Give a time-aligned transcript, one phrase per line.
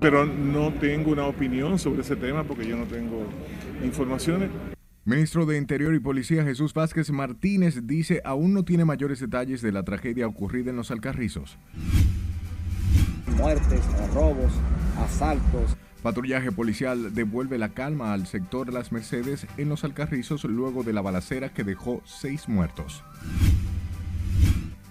[0.00, 3.26] Pero no tengo una opinión sobre ese tema porque yo no tengo
[3.84, 4.50] informaciones.
[5.04, 9.72] Ministro de Interior y Policía Jesús Vázquez Martínez dice aún no tiene mayores detalles de
[9.72, 11.58] la tragedia ocurrida en los Alcarrizos.
[13.36, 13.82] Muertes,
[14.14, 14.52] robos,
[14.98, 15.76] asaltos.
[16.02, 21.02] Patrullaje policial devuelve la calma al sector Las Mercedes en los Alcarrizos luego de la
[21.02, 23.04] balacera que dejó seis muertos.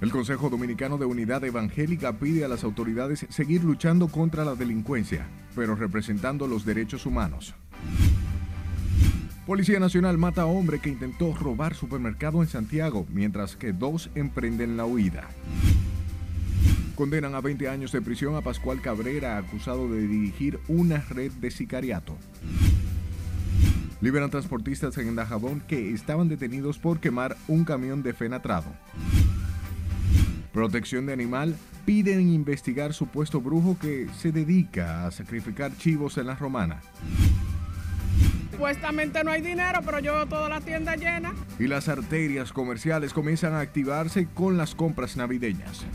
[0.02, 5.28] El Consejo Dominicano de Unidad Evangélica pide a las autoridades seguir luchando contra la delincuencia,
[5.56, 7.54] pero representando los derechos humanos.
[9.46, 14.78] Policía Nacional mata a hombre que intentó robar supermercado en Santiago, mientras que dos emprenden
[14.78, 15.28] la huida.
[16.96, 21.52] Condenan a 20 años de prisión a Pascual Cabrera, acusado de dirigir una red de
[21.52, 22.16] sicariato.
[24.00, 28.72] Liberan transportistas en Dajabón que estaban detenidos por quemar un camión de fenatrado.
[30.52, 36.36] Protección de Animal piden investigar supuesto brujo que se dedica a sacrificar chivos en la
[36.36, 36.82] romana.
[38.52, 41.34] Supuestamente no hay dinero, pero yo veo toda la tienda llena.
[41.60, 45.86] Y las arterias comerciales comienzan a activarse con las compras navideñas.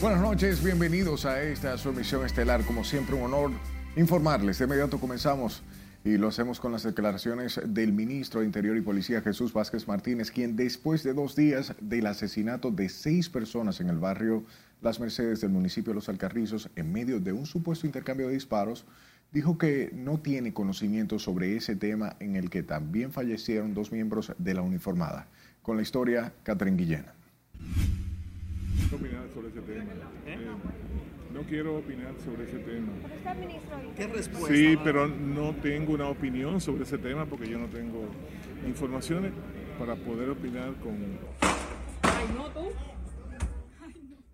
[0.00, 2.64] Buenas noches, bienvenidos a esta su emisión estelar.
[2.64, 3.50] Como siempre, un honor
[3.96, 4.58] informarles.
[4.58, 5.62] De inmediato comenzamos
[6.04, 10.30] y lo hacemos con las declaraciones del ministro de Interior y Policía Jesús Vázquez Martínez,
[10.30, 14.44] quien después de dos días del asesinato de seis personas en el barrio
[14.80, 18.86] Las Mercedes del municipio de Los Alcarrizos, en medio de un supuesto intercambio de disparos,
[19.32, 24.32] dijo que no tiene conocimiento sobre ese tema en el que también fallecieron dos miembros
[24.38, 25.26] de la uniformada.
[25.62, 27.04] Con la historia, Catherine Guillén
[28.94, 29.84] opinar sobre ese tema.
[30.26, 30.38] ¿Eh?
[31.40, 32.92] No quiero opinar sobre ese tema.
[33.96, 34.54] ¿Qué respuesta?
[34.54, 38.04] Sí, pero no tengo una opinión sobre ese tema porque yo no tengo
[38.66, 39.32] informaciones
[39.78, 40.96] para poder opinar con...
[42.02, 42.68] Ay, no, tú.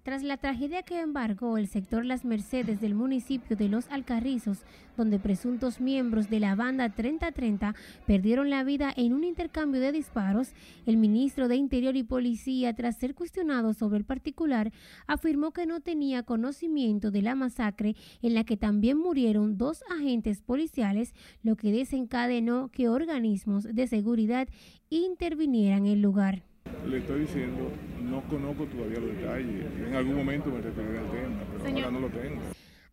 [0.07, 4.61] Tras la tragedia que embargó el sector Las Mercedes del municipio de Los Alcarrizos,
[4.97, 7.75] donde presuntos miembros de la banda 3030
[8.07, 10.53] perdieron la vida en un intercambio de disparos,
[10.87, 14.71] el ministro de Interior y Policía, tras ser cuestionado sobre el particular,
[15.09, 20.41] afirmó que no tenía conocimiento de la masacre en la que también murieron dos agentes
[20.41, 24.47] policiales, lo que desencadenó que organismos de seguridad
[24.89, 26.45] intervinieran en el lugar.
[26.89, 27.71] Le estoy diciendo,
[28.03, 29.67] no conozco todavía los detalles.
[29.87, 32.41] En algún momento me referiré al tema, pero ahora no lo tengo.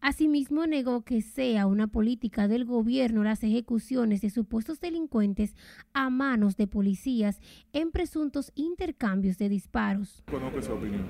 [0.02, 5.56] Asimismo, negó que sea una política del gobierno las ejecuciones de supuestos delincuentes
[5.94, 7.40] a manos de policías
[7.72, 10.22] en presuntos intercambios de disparos.
[10.30, 11.06] Conozco esa opinión,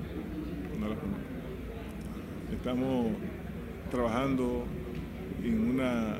[0.78, 1.24] no la conozco.
[2.52, 3.06] Estamos
[3.90, 4.64] trabajando
[5.42, 6.18] en una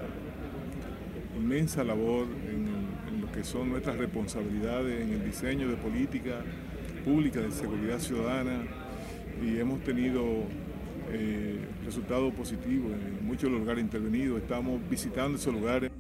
[1.37, 2.84] inmensa labor en
[3.35, 6.43] que son nuestras responsabilidades en el diseño de política
[7.05, 8.63] pública de seguridad ciudadana
[9.43, 10.23] y hemos tenido
[11.11, 14.41] eh, resultados positivos en muchos lugares intervenidos.
[14.41, 15.91] Estamos visitando esos lugares.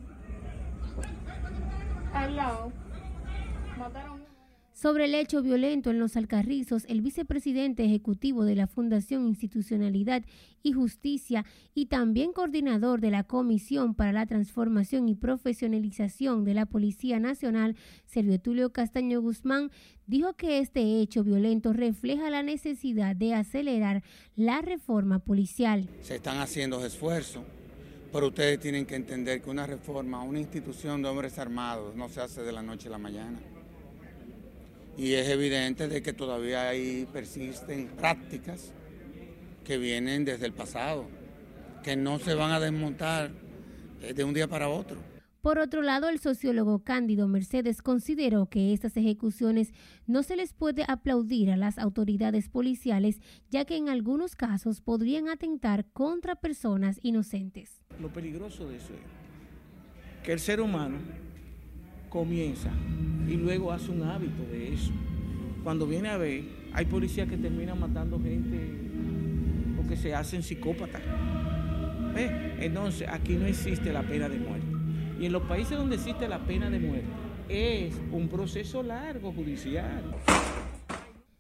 [4.84, 10.22] Sobre el hecho violento en los Alcarrizos, el vicepresidente ejecutivo de la Fundación Institucionalidad
[10.62, 16.67] y Justicia y también coordinador de la Comisión para la Transformación y Profesionalización de la
[16.67, 19.71] Policía Nacional, Servio Tulio Castaño Guzmán,
[20.06, 24.03] dijo que este hecho violento refleja la necesidad de acelerar
[24.37, 25.89] la reforma policial.
[26.03, 27.43] Se están haciendo esfuerzos,
[28.12, 32.21] pero ustedes tienen que entender que una reforma, una institución de hombres armados no se
[32.21, 33.41] hace de la noche a la mañana
[34.97, 38.72] y es evidente de que todavía ahí persisten prácticas
[39.65, 41.06] que vienen desde el pasado,
[41.82, 43.31] que no se van a desmontar
[44.03, 44.99] eh, de un día para otro.
[45.41, 49.72] Por otro lado, el sociólogo Cándido Mercedes consideró que estas ejecuciones
[50.06, 55.28] no se les puede aplaudir a las autoridades policiales, ya que en algunos casos podrían
[55.28, 57.83] atentar contra personas inocentes.
[58.00, 60.97] Lo peligroso de eso es que el ser humano
[62.15, 62.71] comienza
[63.28, 64.93] y luego hace un hábito de eso.
[65.65, 68.57] Cuando viene a ver, hay policías que terminan matando gente
[69.77, 71.03] porque se hacen psicópatas.
[72.61, 74.66] Entonces, aquí no existe la pena de muerte.
[75.21, 77.09] Y en los países donde existe la pena de muerte,
[77.49, 80.15] es un proceso largo judicial.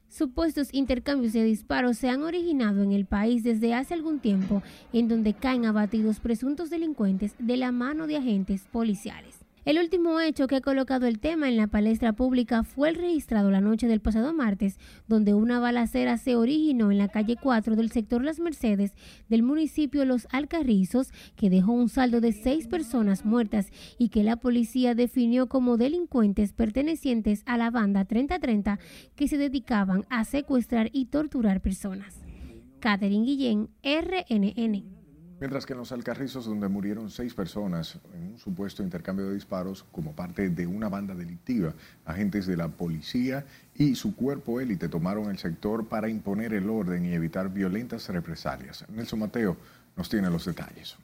[0.08, 4.60] Supuestos intercambios de disparos se han originado en el país desde hace algún tiempo,
[4.92, 9.43] en donde caen abatidos presuntos delincuentes de la mano de agentes policiales.
[9.64, 13.50] El último hecho que ha colocado el tema en la palestra pública fue el registrado
[13.50, 14.78] la noche del pasado martes,
[15.08, 18.92] donde una balacera se originó en la calle 4 del sector Las Mercedes
[19.30, 24.36] del municipio Los Alcarrizos, que dejó un saldo de seis personas muertas y que la
[24.36, 28.78] policía definió como delincuentes pertenecientes a la banda 3030
[29.16, 32.20] que se dedicaban a secuestrar y torturar personas.
[32.80, 35.03] Catherine Guillén, RNN.
[35.40, 39.84] Mientras que en los Alcarrizos, donde murieron seis personas en un supuesto intercambio de disparos
[39.90, 43.44] como parte de una banda delictiva, agentes de la policía
[43.74, 48.84] y su cuerpo élite tomaron el sector para imponer el orden y evitar violentas represalias.
[48.88, 49.56] Nelson Mateo
[49.96, 50.96] nos tiene los detalles.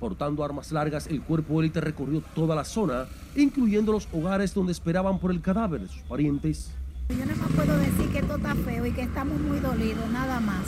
[0.00, 5.18] Portando armas largas, el cuerpo élite recorrió toda la zona, incluyendo los hogares donde esperaban
[5.18, 6.70] por el cadáver de sus parientes.
[7.08, 10.40] Yo no más puedo decir que esto está feo y que estamos muy dolidos, nada
[10.40, 10.66] más.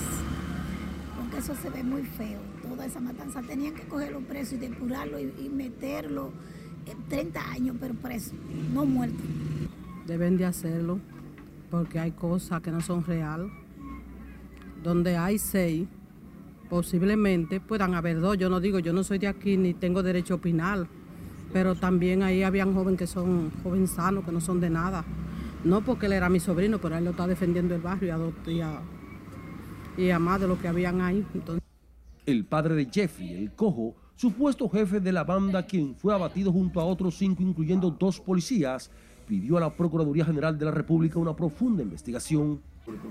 [1.19, 2.40] Porque eso se ve muy feo.
[2.66, 6.32] Toda esa matanza tenían que cogerlo preso y depurarlo y, meterlo
[6.87, 8.32] en 30 años, pero preso,
[8.72, 9.22] no muerto.
[10.06, 10.98] Deben de hacerlo
[11.70, 13.50] porque hay cosas que no son real.
[14.82, 15.87] Donde hay seis,
[16.70, 18.38] posiblemente puedan haber dos.
[18.38, 20.87] Yo no digo, yo no soy de aquí ni tengo derecho a opinar,
[21.52, 25.04] pero también ahí habían jóvenes que son jóvenes sanos, que no son de nada.
[25.65, 28.81] No porque él era mi sobrino, pero él lo está defendiendo el barrio y a,
[29.97, 31.27] y a más de lo que habían ahí.
[31.35, 31.62] Entonces...
[32.25, 36.81] El padre de Jeffrey, el cojo, supuesto jefe de la banda, quien fue abatido junto
[36.81, 38.91] a otros cinco, incluyendo dos policías,
[39.27, 42.61] pidió a la Procuraduría General de la República una profunda investigación.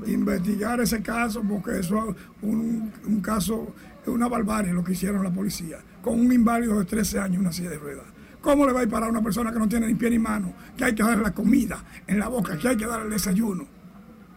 [0.07, 5.24] Investigar ese caso, porque eso es un, un caso, es una barbarie lo que hicieron
[5.24, 8.06] la policía, con un inválido de 13 años, una silla de ruedas.
[8.41, 10.19] ¿Cómo le va a ir parar a una persona que no tiene ni pie ni
[10.19, 10.53] mano?
[10.77, 13.65] Que hay que darle la comida en la boca, que hay que darle el desayuno.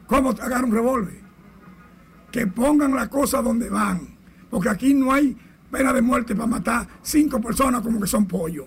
[0.06, 1.20] ¿Cómo agarra un revólver?
[2.30, 4.16] Que pongan la cosa donde van.
[4.50, 5.36] Porque aquí no hay
[5.70, 8.66] pena de muerte para matar cinco personas como que son pollo.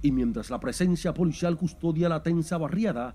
[0.00, 3.14] Y mientras la presencia policial custodia la tensa barriada,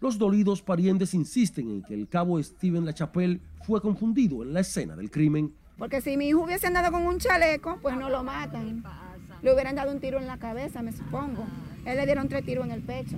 [0.00, 4.94] los dolidos parientes insisten en que el cabo Steven Lachapelle fue confundido en la escena
[4.94, 5.54] del crimen.
[5.78, 8.82] Porque si mi hijo hubiese andado con un chaleco, pues no lo matan.
[9.42, 11.46] Le hubieran dado un tiro en la cabeza, me supongo.
[11.84, 13.16] Él le dieron tres tiros en el pecho.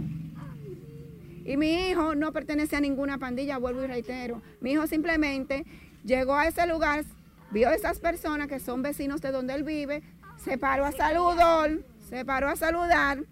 [1.45, 4.43] Y mi hijo no pertenece a ninguna pandilla, vuelvo y reitero.
[4.61, 5.65] Mi hijo simplemente
[6.05, 7.05] llegó a ese lugar,
[7.51, 10.03] vio a esas personas que son vecinos de donde él vive,
[10.37, 11.79] se paró a saludar,
[12.11, 13.25] se paró a saludar.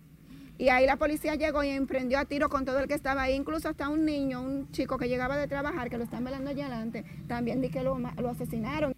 [0.57, 3.35] Y ahí la policía llegó y emprendió a tiro con todo el que estaba ahí,
[3.35, 6.67] incluso hasta un niño, un chico que llegaba de trabajar, que lo están velando allá
[6.67, 8.95] adelante, también di que lo, lo asesinaron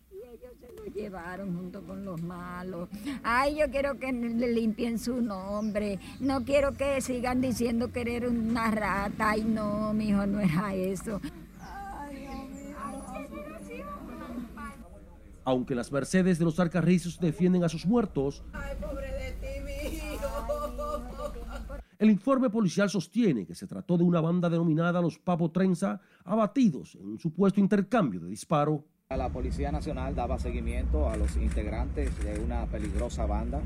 [0.90, 2.88] llevaron junto con los malos.
[3.22, 5.98] Ay, yo quiero que le limpien su nombre.
[6.20, 9.30] No quiero que sigan diciendo que eres una rata.
[9.30, 11.20] Ay, no, mi hijo, no era eso.
[15.44, 18.42] Aunque las Mercedes de los Alcarrizos defienden a sus muertos,
[21.98, 26.94] el informe policial sostiene que se trató de una banda denominada los Papo Trenza, abatidos
[26.94, 28.84] en un supuesto intercambio de disparo.
[29.16, 33.62] La Policía Nacional daba seguimiento a los integrantes de una peligrosa banda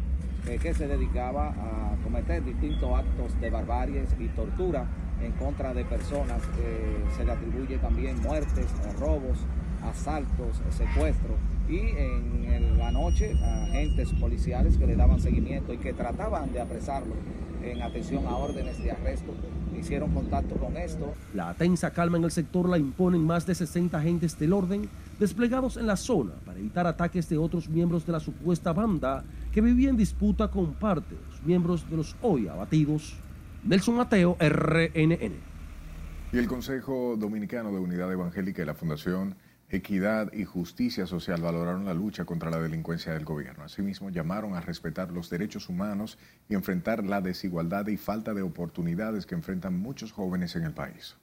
[0.46, 4.86] eh, que se dedicaba a cometer distintos actos de barbarie y tortura
[5.20, 6.40] en contra de personas.
[6.60, 9.36] Eh, se le atribuye también muertes, eh, robos,
[9.82, 11.36] asaltos, secuestros
[11.68, 16.60] y en el, la noche agentes policiales que le daban seguimiento y que trataban de
[16.60, 17.16] apresarlo
[17.64, 19.34] en atención a órdenes de arresto
[19.78, 21.14] hicieron contacto con esto.
[21.34, 24.88] La tensa calma en el sector la imponen más de 60 agentes del orden
[25.19, 29.61] desplegados en la zona para evitar ataques de otros miembros de la supuesta banda que
[29.61, 33.14] vivía en disputa con parte de los miembros de los hoy abatidos.
[33.64, 35.33] Nelson Mateo, RNN.
[36.33, 39.37] Y el Consejo Dominicano de Unidad Evangélica y la Fundación
[39.73, 43.64] Equidad y Justicia Social valoraron la lucha contra la delincuencia del gobierno.
[43.64, 49.25] Asimismo, llamaron a respetar los derechos humanos y enfrentar la desigualdad y falta de oportunidades
[49.25, 51.16] que enfrentan muchos jóvenes en el país.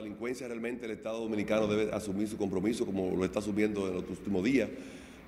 [0.00, 4.08] Delincuencia realmente el Estado Dominicano debe asumir su compromiso como lo está asumiendo en los
[4.08, 4.70] últimos días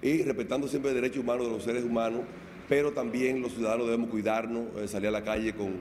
[0.01, 2.23] y respetando siempre el derecho humano de los seres humanos,
[2.71, 5.75] pero también los ciudadanos debemos cuidarnos, eh, salir a la calle con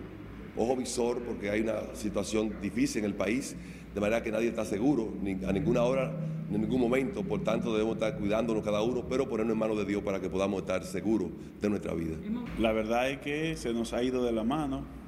[0.57, 3.55] ojo visor porque hay una situación difícil en el país
[3.95, 5.13] de manera que nadie está seguro
[5.47, 6.11] a ninguna hora,
[6.49, 7.23] ni en ningún momento.
[7.23, 10.29] Por tanto, debemos estar cuidándonos cada uno, pero ponernos en manos de Dios para que
[10.29, 11.29] podamos estar seguros
[11.61, 12.17] de nuestra vida.
[12.59, 15.00] La verdad es que se nos ha ido de la mano.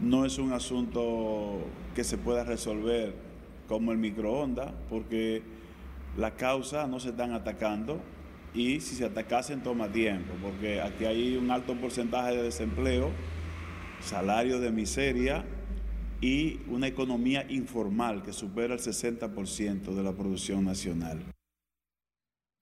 [0.00, 1.60] No es un asunto
[1.94, 3.14] que se pueda resolver
[3.68, 5.42] como el microondas, porque
[6.16, 8.00] las causas no se están atacando
[8.52, 13.10] y si se atacasen toma tiempo, porque aquí hay un alto porcentaje de desempleo,
[14.00, 15.44] salario de miseria
[16.20, 21.24] y una economía informal que supera el 60% de la producción nacional.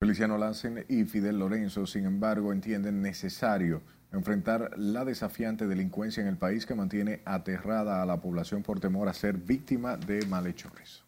[0.01, 3.81] Feliciano Lassen y Fidel Lorenzo, sin embargo, entienden necesario
[4.13, 9.09] enfrentar la desafiante delincuencia en el país que mantiene aterrada a la población por temor
[9.09, 11.03] a ser víctima de malhechores.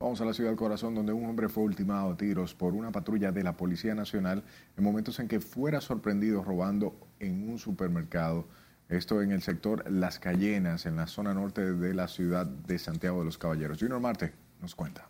[0.00, 2.92] Vamos a la ciudad del corazón, donde un hombre fue ultimado a tiros por una
[2.92, 4.44] patrulla de la Policía Nacional
[4.76, 8.46] en momentos en que fuera sorprendido robando en un supermercado.
[8.88, 13.18] Esto en el sector Las Cayenas, en la zona norte de la ciudad de Santiago
[13.18, 13.80] de los Caballeros.
[13.80, 15.08] Junior Marte nos cuenta.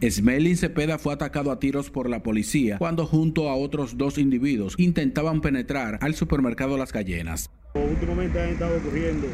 [0.00, 4.74] Smelling Cepeda fue atacado a tiros por la policía cuando junto a otros dos individuos
[4.78, 7.50] intentaban penetrar al supermercado Las Cayenas.
[7.74, 9.26] Últimamente han estado ocurriendo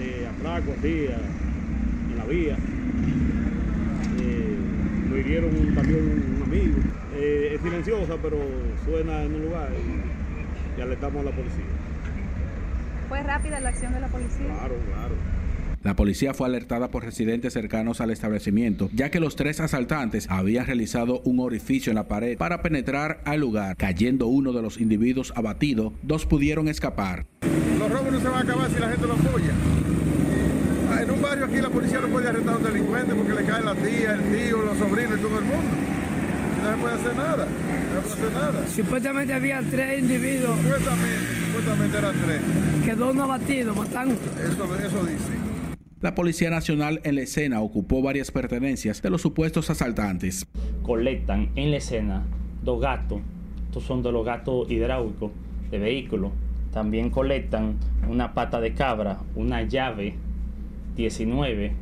[0.00, 1.06] eh, atracos así
[2.10, 2.56] en la vía.
[4.20, 4.56] Eh,
[5.10, 6.78] lo hirieron también un amigo.
[7.14, 8.38] Eh, es silenciosa, pero
[8.84, 11.64] suena en un lugar y, y alertamos a la policía.
[13.08, 14.46] ¿Fue rápida la acción de la policía?
[14.46, 15.14] Claro, claro.
[15.84, 20.66] La policía fue alertada por residentes cercanos al establecimiento, ya que los tres asaltantes habían
[20.66, 23.76] realizado un orificio en la pared para penetrar al lugar.
[23.76, 27.26] Cayendo uno de los individuos abatido, dos pudieron escapar.
[27.78, 29.52] Los robos no se van a acabar si la gente lo apoya.
[31.00, 33.62] En un barrio aquí la policía no puede arrestar a un delincuente porque le cae
[33.62, 35.70] la tía, el tío, los sobrinos y todo el mundo.
[36.62, 37.46] No se puede hacer nada.
[37.94, 38.66] No se puede hacer nada.
[38.66, 40.58] Supuestamente había tres individuos.
[40.60, 42.40] Supuestamente, supuestamente eran tres.
[42.84, 44.10] Quedó uno abatido, matan.
[44.10, 45.47] Eso, eso dice.
[46.00, 50.46] La Policía Nacional en la escena ocupó varias pertenencias de los supuestos asaltantes.
[50.84, 52.22] Colectan en la escena
[52.62, 53.20] dos gatos,
[53.66, 55.32] estos son de los gatos hidráulicos
[55.72, 56.30] de vehículo.
[56.72, 57.78] También colectan
[58.08, 60.14] una pata de cabra, una llave
[60.94, 61.72] 19,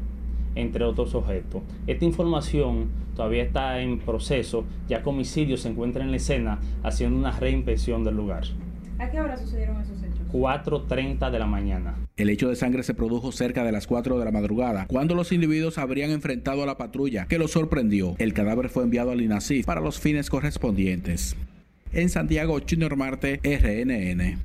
[0.54, 1.60] entre otros objetos.
[1.86, 7.18] Esta información todavía está en proceso, ya que homicidio se encuentra en la escena haciendo
[7.18, 8.44] una reinspección del lugar.
[8.98, 9.95] ¿A qué hora sucedieron esos?
[10.32, 11.94] 4.30 de la mañana.
[12.16, 15.32] El hecho de sangre se produjo cerca de las 4 de la madrugada, cuando los
[15.32, 18.14] individuos habrían enfrentado a la patrulla, que los sorprendió.
[18.18, 21.36] El cadáver fue enviado al INACIF para los fines correspondientes.
[21.92, 24.38] En Santiago, Junior Marte, RNN.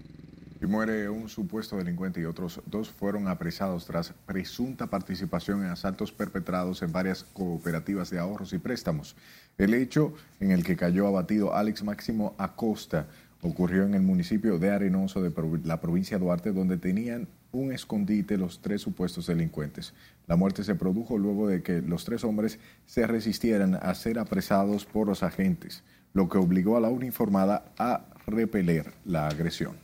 [0.61, 6.11] Y muere un supuesto delincuente y otros dos fueron apresados tras presunta participación en asaltos
[6.11, 9.15] perpetrados en varias cooperativas de ahorros y préstamos.
[9.57, 13.07] El hecho en el que cayó abatido Alex Máximo Acosta
[13.41, 15.31] ocurrió en el municipio de Arenoso de
[15.63, 19.93] la provincia de Duarte, donde tenían un escondite los tres supuestos delincuentes.
[20.27, 24.85] La muerte se produjo luego de que los tres hombres se resistieran a ser apresados
[24.85, 25.83] por los agentes,
[26.13, 29.75] lo que obligó a la uniformada a repeler la agresión.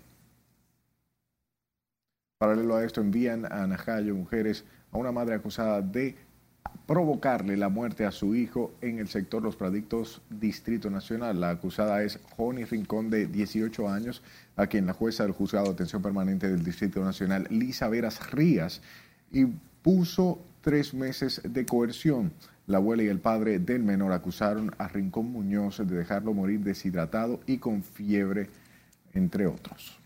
[2.37, 6.15] Paralelo a esto, envían a Najayo mujeres a una madre acusada de
[6.85, 11.39] provocarle la muerte a su hijo en el sector Los Pradictos, Distrito Nacional.
[11.39, 14.23] La acusada es Joni Rincón, de 18 años,
[14.55, 18.81] a quien la jueza del juzgado de atención permanente del Distrito Nacional, Lisa Veras Rías,
[19.81, 22.31] puso tres meses de coerción.
[22.65, 27.39] La abuela y el padre del menor acusaron a Rincón Muñoz de dejarlo morir deshidratado
[27.45, 28.49] y con fiebre,
[29.13, 29.97] entre otros.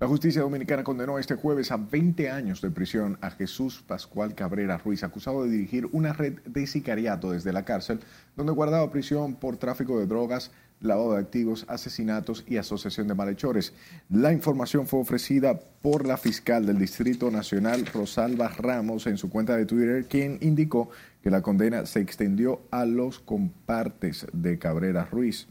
[0.00, 4.78] La justicia dominicana condenó este jueves a 20 años de prisión a Jesús Pascual Cabrera
[4.78, 7.98] Ruiz, acusado de dirigir una red de sicariato desde la cárcel,
[8.36, 13.72] donde guardaba prisión por tráfico de drogas, lavado de activos, asesinatos y asociación de malhechores.
[14.08, 19.56] La información fue ofrecida por la fiscal del Distrito Nacional, Rosalba Ramos, en su cuenta
[19.56, 20.90] de Twitter, quien indicó
[21.24, 25.48] que la condena se extendió a los compartes de Cabrera Ruiz.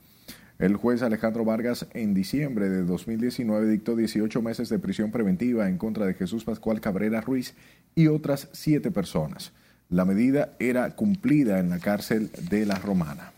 [0.60, 5.78] El juez Alejandro Vargas en diciembre de 2019 dictó 18 meses de prisión preventiva en
[5.78, 7.54] contra de Jesús Pascual Cabrera Ruiz
[7.94, 9.54] y otras siete personas.
[9.90, 13.34] La medida era cumplida en la cárcel de La Romana.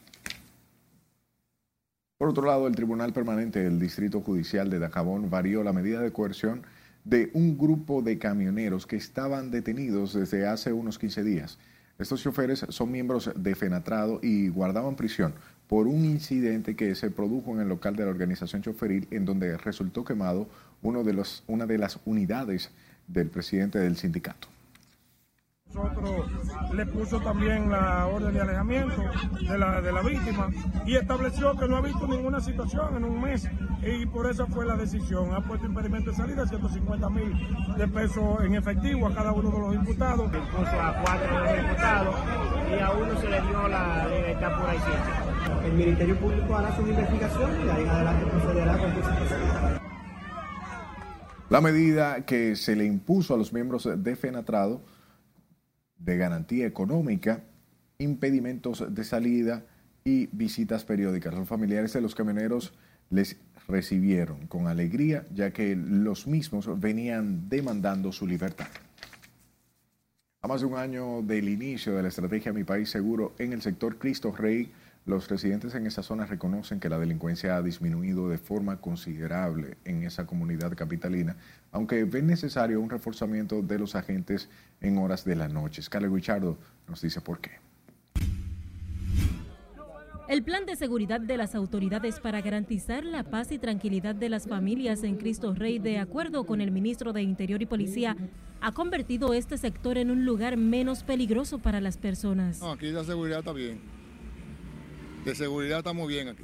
[2.18, 6.14] Por otro lado, el Tribunal Permanente del Distrito Judicial de Dajabón varió la medida de
[6.14, 6.64] coerción
[7.04, 11.60] de un grupo de camioneros que estaban detenidos desde hace unos 15 días.
[11.98, 15.34] Estos choferes son miembros de FENATRADO y guardaban prisión
[15.70, 19.56] por un incidente que se produjo en el local de la organización choferil en donde
[19.56, 20.48] resultó quemado
[20.82, 22.72] uno de los, una de las unidades
[23.08, 24.48] del presidente del sindicato.
[25.72, 26.26] Nosotros
[26.74, 29.04] le puso también la orden de alejamiento
[29.48, 30.50] de la, de la víctima
[30.88, 33.48] y estableció que no ha visto ninguna situación en un mes
[33.84, 35.32] y por eso fue la decisión.
[35.36, 37.32] Ha puesto impedimento de salida, 150 mil
[37.78, 40.32] de pesos en efectivo a cada uno de los imputados.
[40.32, 42.16] Puso a cuatro de los imputados
[42.72, 45.29] y a uno se le dio la libertad pura y simple.
[45.64, 49.82] El Ministerio Público hará su investigación y ahí adelante procederá con su procedimiento.
[51.50, 54.82] La medida que se le impuso a los miembros de FENATRADO
[55.98, 57.44] de garantía económica,
[57.98, 59.66] impedimentos de salida
[60.04, 61.34] y visitas periódicas.
[61.34, 62.74] Los familiares de los camioneros
[63.10, 68.68] les recibieron con alegría, ya que los mismos venían demandando su libertad.
[70.42, 73.62] A más de un año del inicio de la estrategia Mi País Seguro en el
[73.62, 74.72] sector Cristo Rey,
[75.10, 80.04] los residentes en esa zona reconocen que la delincuencia ha disminuido de forma considerable en
[80.04, 81.36] esa comunidad capitalina,
[81.72, 84.50] aunque ven necesario un reforzamiento de los agentes
[84.82, 85.82] en horas de la noche.
[85.82, 87.52] Scarlett Richardo nos dice por qué.
[90.28, 94.48] El plan de seguridad de las autoridades para garantizar la paz y tranquilidad de las
[94.48, 98.16] familias en Cristo Rey, de acuerdo con el ministro de Interior y Policía,
[98.62, 102.60] ha convertido este sector en un lugar menos peligroso para las personas.
[102.60, 103.99] No, aquí la seguridad está bien.
[105.26, 106.44] De seguridad estamos bien aquí.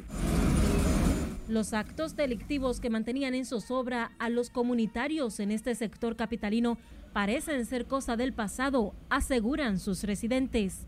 [1.47, 6.77] Los actos delictivos que mantenían en zozobra a los comunitarios en este sector capitalino
[7.13, 10.85] parecen ser cosa del pasado, aseguran sus residentes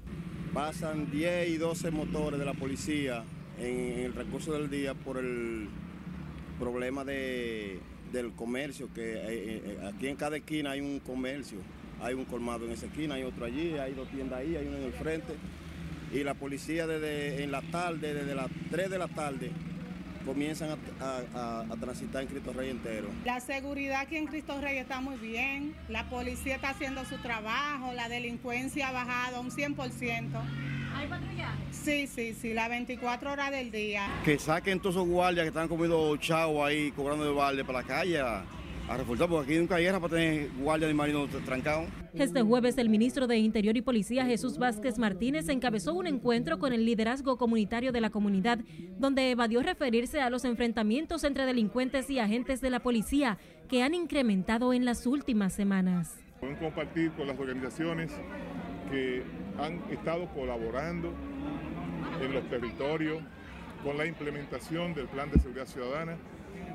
[0.57, 3.23] pasan 10 y 12 motores de la policía
[3.59, 5.67] en, el recurso del día por el
[6.59, 7.79] problema de,
[8.11, 11.59] del comercio, que eh, eh, aquí en cada esquina hay un comercio,
[12.01, 14.77] hay un colmado en esa esquina, hay otro allí, hay dos tiendas ahí, hay uno
[14.77, 15.35] en el frente.
[16.13, 19.51] Y la policía desde en la tarde, desde las 3 de la tarde,
[20.25, 23.07] comienzan a, transitar en Cristo Rey entero.
[23.23, 27.93] La seguridad aquí en Cristo Rey está muy bien, la policía está haciendo su trabajo,
[27.93, 29.77] la delincuencia ha bajado un 100%.
[30.95, 31.57] ¿Hay patrullaje?
[31.71, 34.07] Sí, sí, sí, las 24 horas del día.
[34.25, 37.87] Que saquen todos esos guardias que están comiendo chavo ahí, cobrando de balde para la
[37.87, 38.21] calle
[38.87, 41.85] a reforzar, porque aquí nunca guerra para tener guardia de marino trancado.
[42.13, 46.71] Este jueves, el ministro de Interior y Policía, Jesús Vázquez Martínez, encabezó un encuentro con
[46.71, 48.59] el liderazgo comunitario de la comunidad,
[48.97, 53.93] donde evadió referirse a los enfrentamientos entre delincuentes y agentes de la policía que han
[53.93, 56.15] incrementado en las últimas semanas.
[56.39, 58.11] Pueden compartir con las organizaciones
[58.89, 59.23] que
[59.59, 61.11] han estado colaborando
[62.21, 63.21] en los territorios
[63.83, 66.15] con la implementación del Plan de Seguridad Ciudadana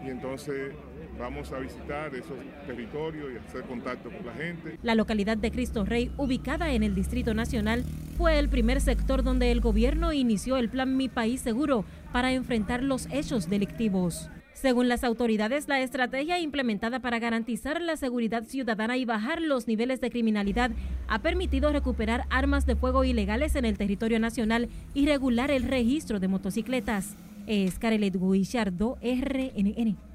[0.05, 0.75] y entonces
[1.19, 4.79] vamos a visitar esos territorios y hacer contacto con la gente.
[4.83, 7.85] La localidad de Cristo Rey, ubicada en el Distrito Nacional,
[8.17, 12.83] fue el primer sector donde el gobierno inició el plan Mi País Seguro para enfrentar
[12.83, 14.31] los hechos delictivos.
[14.55, 20.01] Según las autoridades, la estrategia implementada para garantizar la seguridad ciudadana y bajar los niveles
[20.01, 20.71] de criminalidad
[21.09, 26.21] ha permitido recuperar armas de fuego ilegales en el territorio nacional y regular el registro
[26.21, 27.17] de motocicletas.
[27.47, 30.12] Es Carelet Guillardo, RNN.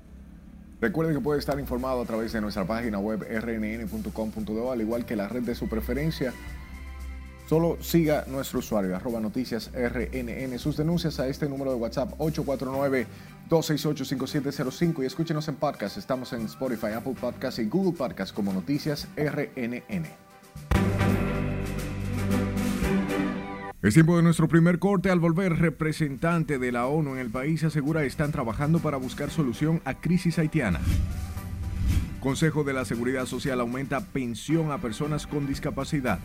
[0.79, 5.15] Recuerden que puede estar informado a través de nuestra página web rnn.com.do, al igual que
[5.15, 6.33] la red de su preferencia.
[7.47, 10.59] Solo siga nuestro usuario, arroba noticias RNN.
[10.59, 15.97] Sus denuncias a este número de WhatsApp 849-268-5705 y escúchenos en podcast.
[15.97, 20.05] Estamos en Spotify, Apple Podcasts y Google Podcasts como Noticias RNN.
[23.83, 25.11] Es tiempo de nuestro primer corte.
[25.11, 29.81] Al volver, representante de la ONU en el país asegura están trabajando para buscar solución
[29.85, 30.79] a crisis haitiana.
[32.19, 36.17] Consejo de la Seguridad Social aumenta pensión a personas con discapacidad.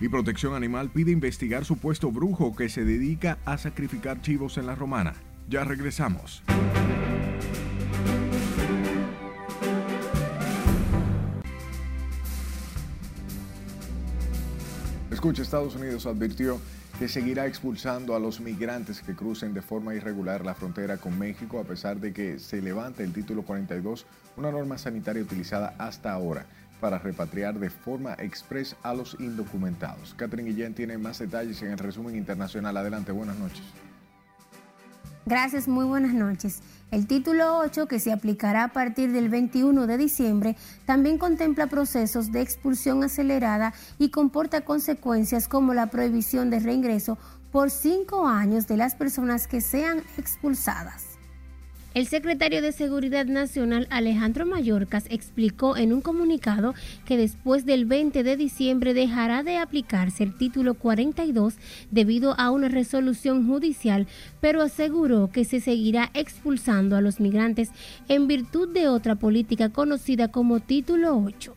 [0.00, 4.76] Y Protección Animal pide investigar supuesto brujo que se dedica a sacrificar chivos en la
[4.76, 5.14] romana.
[5.48, 6.44] Ya regresamos.
[15.34, 16.60] Estados Unidos advirtió
[17.00, 21.58] que seguirá expulsando a los migrantes que crucen de forma irregular la frontera con México
[21.58, 26.46] a pesar de que se levante el título 42, una norma sanitaria utilizada hasta ahora
[26.80, 30.14] para repatriar de forma express a los indocumentados.
[30.14, 32.76] Catherine Guillén tiene más detalles en el resumen internacional.
[32.76, 33.64] Adelante, buenas noches.
[35.24, 36.60] Gracias, muy buenas noches.
[36.92, 42.30] El título 8, que se aplicará a partir del 21 de diciembre, también contempla procesos
[42.30, 47.18] de expulsión acelerada y comporta consecuencias como la prohibición de reingreso
[47.50, 51.15] por cinco años de las personas que sean expulsadas.
[51.96, 56.74] El secretario de Seguridad Nacional Alejandro Mayorkas explicó en un comunicado
[57.06, 61.54] que después del 20 de diciembre dejará de aplicarse el título 42
[61.90, 64.06] debido a una resolución judicial,
[64.42, 67.70] pero aseguró que se seguirá expulsando a los migrantes
[68.08, 71.54] en virtud de otra política conocida como título 8.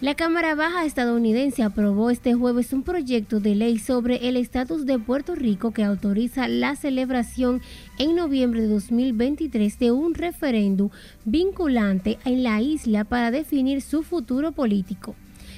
[0.00, 4.98] La Cámara Baja estadounidense aprobó este jueves un proyecto de ley sobre el estatus de
[4.98, 7.60] Puerto Rico que autoriza la celebración
[8.00, 10.88] en noviembre de 2023 de un referéndum
[11.26, 15.14] vinculante en la isla para definir su futuro político.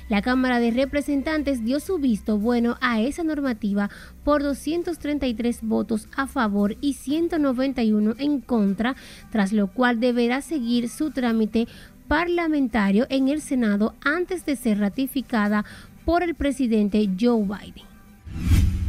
[0.09, 3.91] La Cámara de Representantes dio su visto bueno a esa normativa
[4.25, 8.97] por 233 votos a favor y 191 en contra,
[9.31, 11.69] tras lo cual deberá seguir su trámite
[12.09, 15.65] parlamentario en el Senado antes de ser ratificada
[16.05, 18.82] por el presidente Joe Biden.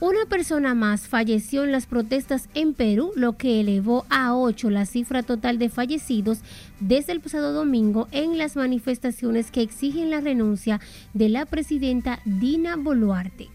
[0.00, 4.86] Una persona más falleció en las protestas en Perú, lo que elevó a 8 la
[4.86, 6.40] cifra total de fallecidos
[6.80, 10.80] desde el pasado domingo en las manifestaciones que exigen la renuncia
[11.14, 13.48] de la presidenta Dina Boluarte.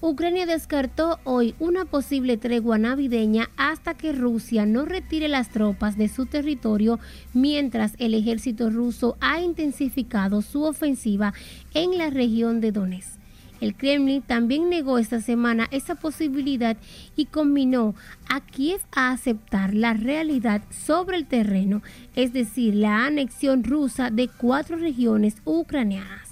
[0.00, 6.08] Ucrania descartó hoy una posible tregua navideña hasta que Rusia no retire las tropas de
[6.08, 7.00] su territorio
[7.34, 11.34] mientras el ejército ruso ha intensificado su ofensiva
[11.74, 13.17] en la región de Donetsk.
[13.60, 16.76] El Kremlin también negó esta semana esa posibilidad
[17.16, 17.94] y combinó
[18.28, 21.82] a Kiev a aceptar la realidad sobre el terreno,
[22.14, 26.27] es decir, la anexión rusa de cuatro regiones ucranianas.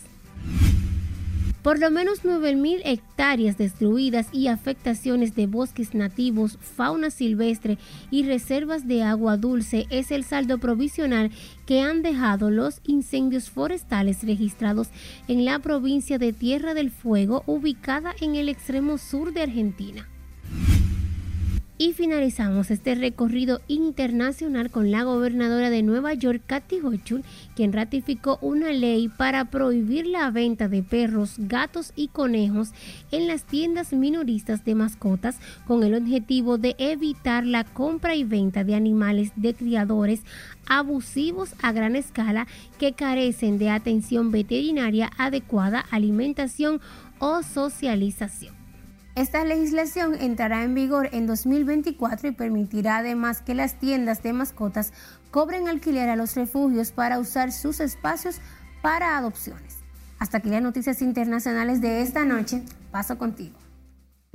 [1.67, 7.77] Por lo menos 9.000 hectáreas destruidas y afectaciones de bosques nativos, fauna silvestre
[8.09, 11.33] y reservas de agua dulce es el saldo provisional
[11.67, 14.91] que han dejado los incendios forestales registrados
[15.27, 20.07] en la provincia de Tierra del Fuego, ubicada en el extremo sur de Argentina.
[21.79, 27.23] Y finalizamos este recorrido internacional con la gobernadora de Nueva York, Kathy Hochul,
[27.55, 32.71] quien ratificó una ley para prohibir la venta de perros, gatos y conejos
[33.13, 35.37] en las tiendas minoristas de mascotas
[35.67, 40.23] con el objetivo de evitar la compra y venta de animales de criadores
[40.67, 42.47] abusivos a gran escala
[42.79, 46.81] que carecen de atención veterinaria adecuada, alimentación
[47.19, 48.56] o socialización.
[49.17, 54.93] Esta legislación entrará en vigor en 2024 y permitirá además que las tiendas de mascotas
[55.31, 58.43] cobren alquiler a los refugios para usar sus espacios
[58.83, 59.79] para adopciones.
[60.19, 62.63] Hasta aquí las noticias internacionales de esta noche.
[62.91, 63.66] Paso contigo.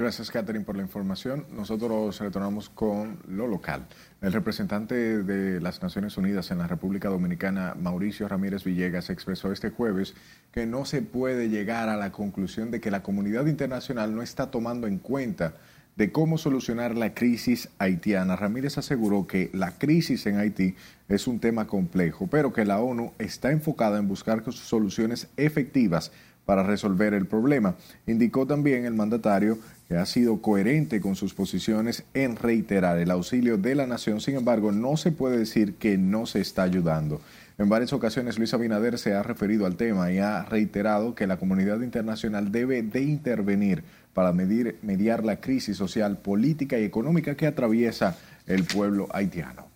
[0.02, 1.46] Gracias, Catherine, por la información.
[1.52, 3.86] Nosotros retornamos con lo local.
[4.20, 9.70] El representante de las Naciones Unidas en la República Dominicana, Mauricio Ramírez Villegas, expresó este
[9.70, 10.16] jueves
[10.52, 14.50] que no se puede llegar a la conclusión de que la comunidad internacional no está
[14.50, 15.54] tomando en cuenta
[15.98, 18.36] de cómo solucionar la crisis haitiana.
[18.36, 20.76] Ramírez aseguró que la crisis en Haití
[21.10, 26.12] es un tema complejo, pero que la ONU está enfocada en buscar soluciones efectivas
[26.46, 27.76] para resolver el problema.
[28.08, 33.58] Indicó también el mandatario que ha sido coherente con sus posiciones en reiterar el auxilio
[33.58, 34.22] de la nación.
[34.22, 37.22] Sin embargo, no se puede decir que no se está ayudando.
[37.58, 41.38] En varias ocasiones Luis Abinader se ha referido al tema y ha reiterado que la
[41.38, 47.48] comunidad internacional debe de intervenir para medir, mediar la crisis social, política y económica que
[47.48, 49.71] atraviesa el pueblo haitiano.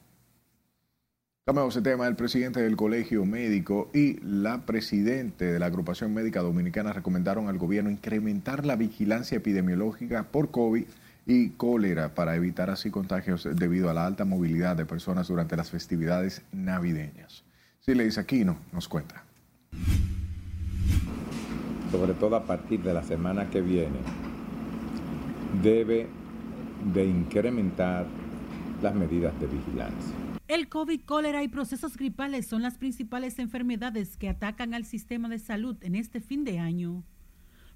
[1.47, 2.07] Cambiamos de tema.
[2.07, 7.59] El presidente del Colegio Médico y la presidente de la Agrupación Médica Dominicana recomendaron al
[7.59, 10.85] gobierno incrementar la vigilancia epidemiológica por COVID
[11.27, 15.69] y cólera para evitar así contagios debido a la alta movilidad de personas durante las
[15.69, 17.43] festividades navideñas.
[17.79, 19.23] Sileis Aquino nos cuenta.
[21.91, 23.99] Sobre todo a partir de la semana que viene,
[25.61, 26.07] debe
[26.91, 28.07] de incrementar
[28.81, 34.29] las medidas de vigilancia el COVID, cólera y procesos gripales son las principales enfermedades que
[34.29, 37.03] atacan al sistema de salud en este fin de año.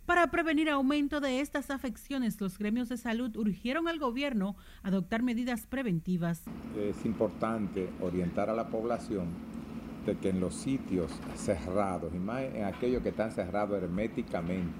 [0.06, 5.24] Para prevenir aumento de estas afecciones, los gremios de salud urgieron al gobierno a adoptar
[5.24, 6.44] medidas preventivas.
[6.78, 9.28] Es importante orientar a la población
[10.06, 14.74] de que en los sitios cerrados, y más en aquellos que están cerrados herméticamente,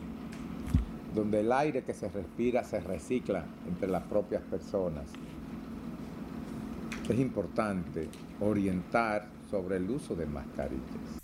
[1.14, 5.10] donde el aire que se respira se recicla entre las propias personas,
[7.14, 8.08] es importante
[8.40, 11.20] orientar sobre el uso de mascarillas.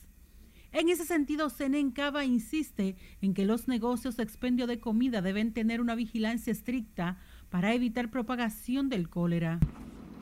[0.71, 5.79] En ese sentido, Senencaba insiste en que los negocios de expendio de comida deben tener
[5.79, 7.17] una vigilancia estricta
[7.49, 9.59] para evitar propagación del cólera.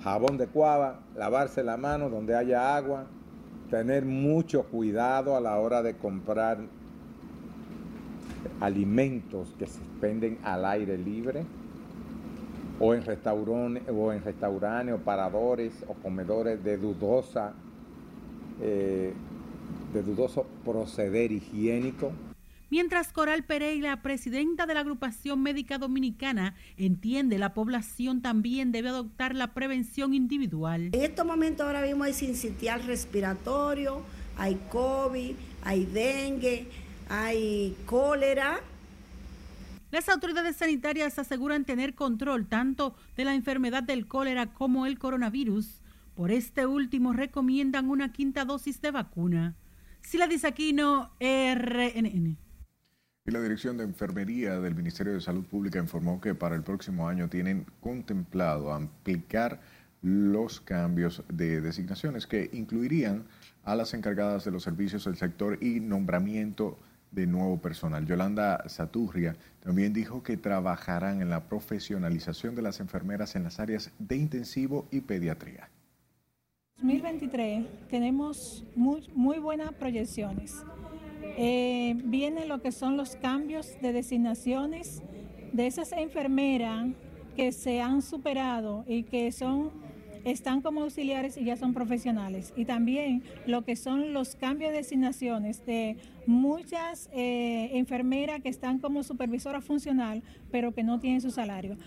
[0.03, 3.07] Jabón de cuava, lavarse la mano donde haya agua,
[3.71, 6.59] tener mucho cuidado a la hora de comprar
[8.59, 11.45] alimentos que se expenden al aire libre
[12.79, 17.53] o en restaurantes o en restaurantes o paradores o comedores de dudosa
[18.61, 19.13] eh,
[19.93, 22.11] de dudoso proceder higiénico.
[22.69, 29.35] Mientras Coral Pereira, presidenta de la agrupación médica dominicana, entiende la población también debe adoptar
[29.35, 30.89] la prevención individual.
[30.91, 34.01] En estos momentos ahora mismo hay sincitial respiratorio,
[34.37, 36.67] hay COVID, hay dengue,
[37.09, 38.59] hay cólera
[39.93, 45.83] las autoridades sanitarias aseguran tener control tanto de la enfermedad del cólera como el coronavirus.
[46.15, 49.55] Por este último recomiendan una quinta dosis de vacuna.
[50.01, 52.37] Sila Disaquino, RNN.
[53.25, 57.07] Y la Dirección de Enfermería del Ministerio de Salud Pública informó que para el próximo
[57.07, 59.61] año tienen contemplado aplicar
[60.01, 63.25] los cambios de designaciones que incluirían
[63.63, 68.05] a las encargadas de los servicios del sector y nombramiento de nuevo personal.
[68.05, 73.91] Yolanda Saturria también dijo que trabajarán en la profesionalización de las enfermeras en las áreas
[73.99, 75.69] de intensivo y pediatría.
[76.77, 80.63] 2023 tenemos muy, muy buenas proyecciones.
[81.37, 85.01] Eh, vienen lo que son los cambios de designaciones
[85.53, 86.87] de esas enfermeras
[87.35, 89.71] que se han superado y que son
[90.23, 92.53] están como auxiliares y ya son profesionales.
[92.55, 98.79] Y también lo que son los cambios de designaciones de muchas eh, enfermeras que están
[98.79, 101.77] como supervisora funcional, pero que no tienen su salario.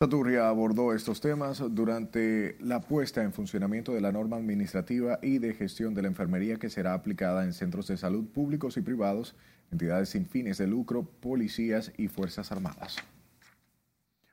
[0.00, 5.54] Saturria abordó estos temas durante la puesta en funcionamiento de la norma administrativa y de
[5.54, 9.34] gestión de la enfermería que será aplicada en centros de salud públicos y privados,
[9.72, 12.98] entidades sin fines de lucro, policías y fuerzas armadas.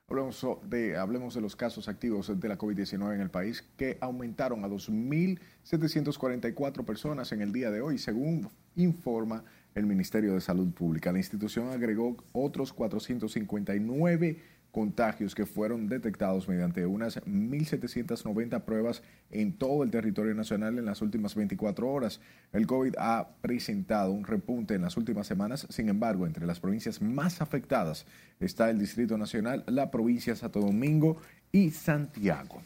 [0.08, 4.62] Hablemos de, hablemos de los casos activos de la COVID-19 en el país que aumentaron
[4.62, 9.42] a 2.744 personas en el día de hoy, según informa
[9.74, 11.10] el Ministerio de Salud Pública.
[11.10, 14.40] La institución agregó otros 459
[14.76, 21.00] contagios que fueron detectados mediante unas 1.790 pruebas en todo el territorio nacional en las
[21.00, 22.20] últimas 24 horas.
[22.52, 27.00] El COVID ha presentado un repunte en las últimas semanas, sin embargo, entre las provincias
[27.00, 28.04] más afectadas
[28.38, 32.60] está el Distrito Nacional, la provincia de Santo Domingo y Santiago.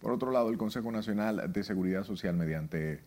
[0.00, 3.00] Por otro lado, el Consejo Nacional de Seguridad Social, mediante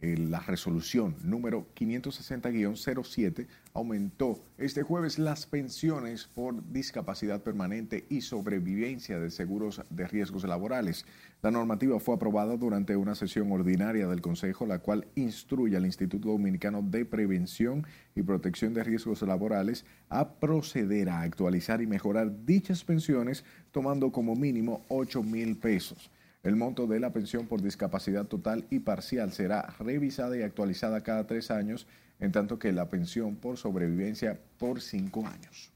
[0.00, 9.32] la resolución número 560-07 aumentó este jueves las pensiones por discapacidad permanente y sobrevivencia de
[9.32, 11.04] seguros de riesgos laborales.
[11.42, 16.28] La normativa fue aprobada durante una sesión ordinaria del Consejo, la cual instruye al Instituto
[16.28, 17.84] Dominicano de Prevención
[18.14, 24.36] y Protección de Riesgos Laborales a proceder a actualizar y mejorar dichas pensiones tomando como
[24.36, 26.08] mínimo 8 mil pesos.
[26.48, 31.26] El monto de la pensión por discapacidad total y parcial será revisada y actualizada cada
[31.26, 31.86] tres años,
[32.20, 35.70] en tanto que la pensión por sobrevivencia por cinco años.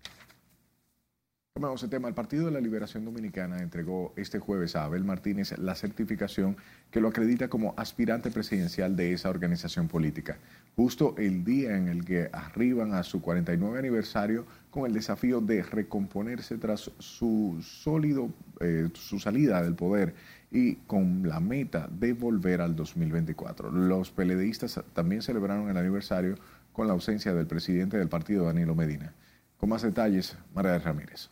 [1.54, 2.08] Tomamos el tema.
[2.08, 6.56] El Partido de la Liberación Dominicana entregó este jueves a Abel Martínez la certificación
[6.90, 10.38] que lo acredita como aspirante presidencial de esa organización política,
[10.74, 15.62] justo el día en el que arriban a su 49 aniversario con el desafío de
[15.62, 18.30] recomponerse tras su sólido,
[18.60, 20.14] eh, su salida del poder
[20.52, 23.70] y con la meta de volver al 2024.
[23.70, 26.36] Los peledeístas también celebraron el aniversario
[26.72, 29.14] con la ausencia del presidente del partido, Danilo Medina.
[29.56, 31.30] Con más detalles, María Ramírez.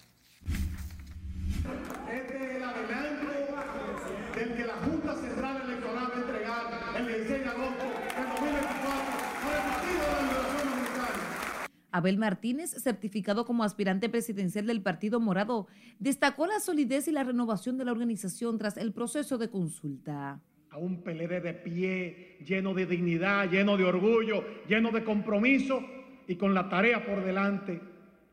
[11.93, 15.67] Abel Martínez, certificado como aspirante presidencial del Partido Morado,
[15.99, 20.41] destacó la solidez y la renovación de la organización tras el proceso de consulta.
[20.71, 25.81] A un PLD de pie, lleno de dignidad, lleno de orgullo, lleno de compromiso
[26.29, 27.81] y con la tarea por delante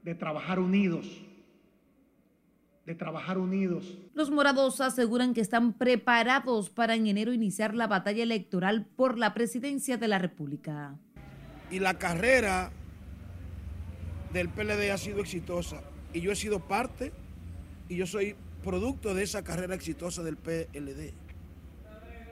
[0.03, 1.23] de trabajar unidos.
[2.85, 3.97] De trabajar unidos.
[4.13, 9.33] Los morados aseguran que están preparados para en enero iniciar la batalla electoral por la
[9.33, 10.95] presidencia de la República.
[11.69, 12.71] Y la carrera
[14.37, 15.81] del PLD ha sido exitosa
[16.13, 17.11] y yo he sido parte
[17.89, 21.13] y yo soy producto de esa carrera exitosa del PLD.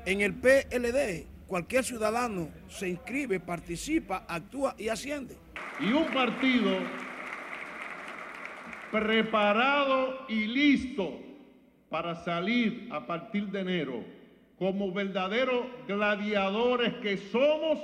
[0.05, 5.35] En el PLD cualquier ciudadano se inscribe, participa, actúa y asciende.
[5.79, 6.77] Y un partido
[8.91, 11.19] preparado y listo
[11.89, 14.03] para salir a partir de enero
[14.59, 17.79] como verdaderos gladiadores que somos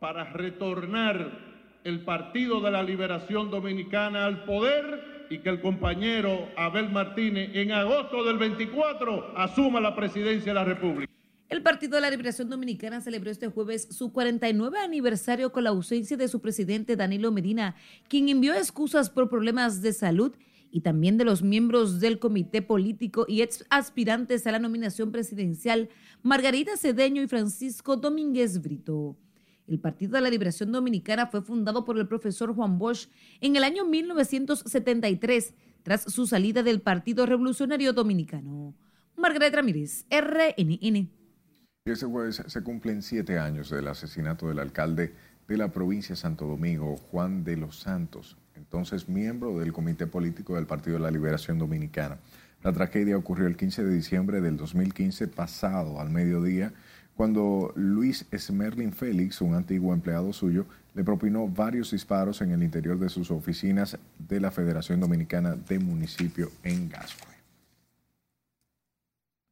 [0.00, 1.51] para retornar
[1.84, 7.72] el Partido de la Liberación Dominicana al poder y que el compañero Abel Martínez en
[7.72, 11.12] agosto del 24 asuma la presidencia de la República.
[11.48, 16.16] El Partido de la Liberación Dominicana celebró este jueves su 49 aniversario con la ausencia
[16.16, 17.74] de su presidente Danilo Medina,
[18.08, 20.32] quien envió excusas por problemas de salud
[20.70, 25.90] y también de los miembros del comité político y ex aspirantes a la nominación presidencial
[26.22, 29.16] Margarita Cedeño y Francisco Domínguez Brito.
[29.66, 33.08] El Partido de la Liberación Dominicana fue fundado por el profesor Juan Bosch
[33.40, 38.74] en el año 1973, tras su salida del Partido Revolucionario Dominicano.
[39.16, 41.10] Margaret Ramírez, RNN.
[41.84, 45.14] Ese jueves se cumplen siete años del asesinato del alcalde
[45.48, 50.54] de la provincia de Santo Domingo, Juan de los Santos, entonces miembro del Comité Político
[50.54, 52.18] del Partido de la Liberación Dominicana.
[52.62, 56.72] La tragedia ocurrió el 15 de diciembre del 2015, pasado al mediodía,
[57.16, 62.98] cuando Luis Smerlin Félix, un antiguo empleado suyo, le propinó varios disparos en el interior
[62.98, 67.32] de sus oficinas de la Federación Dominicana de Municipio en Gascue.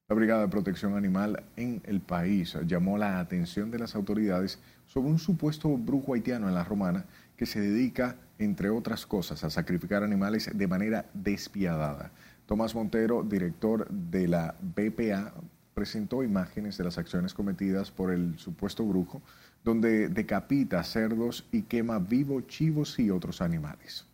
[0.09, 5.09] La Brigada de Protección Animal en el país llamó la atención de las autoridades sobre
[5.09, 7.05] un supuesto brujo haitiano en la romana
[7.37, 12.11] que se dedica, entre otras cosas, a sacrificar animales de manera despiadada.
[12.47, 15.33] Tomás Montero, director de la BPA,
[15.81, 19.23] presentó imágenes de las acciones cometidas por el supuesto brujo,
[19.65, 24.07] donde decapita cerdos y quema vivo chivos y otros animales.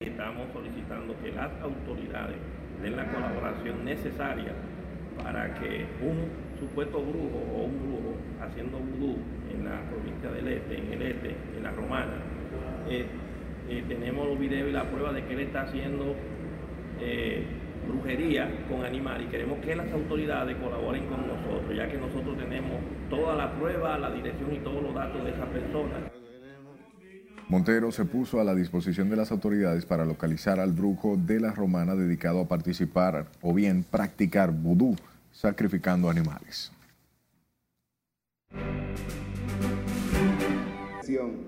[0.00, 2.38] Estamos solicitando que las autoridades
[2.82, 4.54] den la colaboración necesaria
[5.22, 9.18] para que un supuesto brujo o un brujo haciendo vudú
[9.52, 12.16] en la provincia del Este, en el Este, en la Romana,
[12.88, 13.04] eh,
[13.68, 16.16] eh, tenemos los videos y la prueba de que él está haciendo
[17.02, 17.44] eh,
[17.90, 22.80] brujería con animales y queremos que las autoridades colaboren con nosotros, ya que nosotros tenemos
[23.08, 26.10] toda la prueba, la dirección y todos los datos de esa persona.
[27.48, 31.50] Montero se puso a la disposición de las autoridades para localizar al brujo de la
[31.50, 34.94] romana dedicado a participar o bien practicar vudú
[35.32, 36.70] sacrificando animales.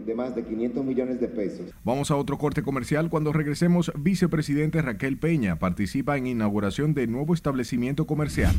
[0.04, 1.72] De más de 500 millones de pesos.
[1.84, 3.08] Vamos a otro corte comercial.
[3.10, 8.54] Cuando regresemos, vicepresidente Raquel Peña participa en inauguración de nuevo establecimiento comercial.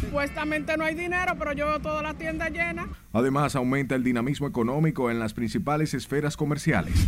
[0.00, 2.88] Supuestamente no hay dinero, pero yo veo toda la tienda llena.
[3.12, 7.06] Además, aumenta el dinamismo económico en las principales esferas comerciales.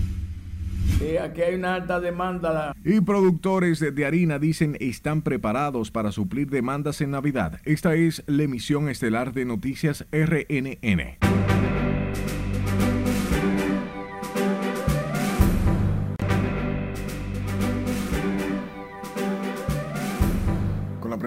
[1.22, 2.74] aquí hay una alta demanda.
[2.84, 7.60] Y productores de harina dicen están preparados para suplir demandas en Navidad.
[7.64, 11.47] Esta es la emisión estelar de Noticias RNN.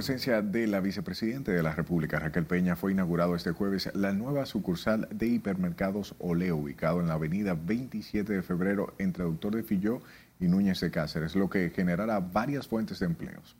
[0.01, 4.47] Presencia de la vicepresidenta de la República, Raquel Peña, fue inaugurado este jueves la nueva
[4.47, 10.01] sucursal de hipermercados Oleo, ubicado en la avenida 27 de febrero entre Doctor de Filló
[10.39, 13.55] y Núñez de Cáceres, lo que generará varias fuentes de empleos.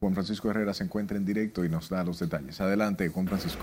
[0.00, 2.58] Juan Francisco Herrera se encuentra en directo y nos da los detalles.
[2.62, 3.62] Adelante, Juan Francisco.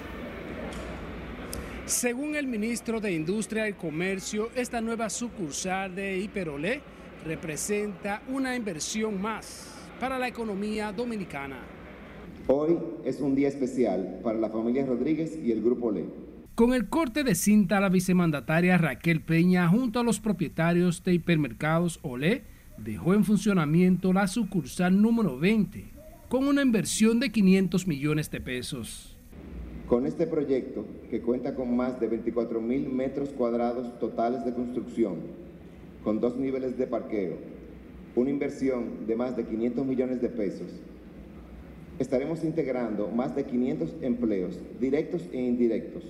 [1.87, 6.83] Según el ministro de Industria y Comercio, esta nueva sucursal de Hiperolé
[7.25, 11.80] representa una inversión más para la economía dominicana.
[12.47, 16.05] Hoy es un día especial para la familia Rodríguez y el Grupo LE.
[16.55, 21.99] Con el corte de cinta, la vicemandataria Raquel Peña, junto a los propietarios de hipermercados
[22.01, 22.43] Olé,
[22.77, 25.85] dejó en funcionamiento la sucursal número 20,
[26.29, 29.15] con una inversión de 500 millones de pesos.
[29.87, 35.15] Con este proyecto, que cuenta con más de 24 mil metros cuadrados totales de construcción,
[36.03, 37.37] con dos niveles de parqueo,
[38.15, 40.81] una inversión de más de 500 millones de pesos,
[41.99, 46.03] estaremos integrando más de 500 empleos directos e indirectos,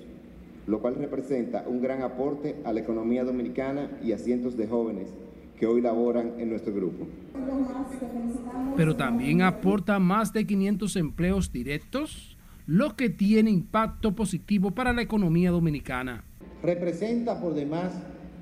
[0.68, 5.10] lo cual representa un gran aporte a la economía dominicana y a cientos de jóvenes
[5.60, 7.06] que hoy laboran en nuestro grupo.
[8.76, 15.02] Pero también aporta más de 500 empleos directos, lo que tiene impacto positivo para la
[15.02, 16.24] economía dominicana.
[16.64, 17.92] Representa por demás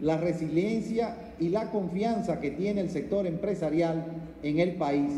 [0.01, 4.05] la resiliencia y la confianza que tiene el sector empresarial
[4.43, 5.11] en el país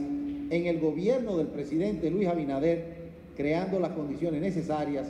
[0.52, 5.08] en el gobierno del presidente Luis Abinader, creando las condiciones necesarias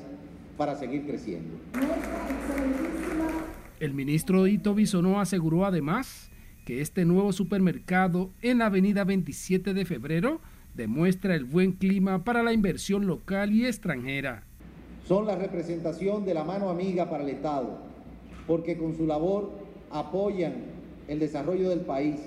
[0.56, 1.56] para seguir creciendo.
[3.80, 6.30] El ministro Ito Bisonó aseguró además
[6.64, 10.40] que este nuevo supermercado en la avenida 27 de febrero
[10.76, 14.44] demuestra el buen clima para la inversión local y extranjera.
[15.08, 17.80] Son la representación de la mano amiga para el Estado,
[18.46, 19.52] porque con su labor
[19.90, 20.54] apoyan
[21.08, 22.18] el desarrollo del país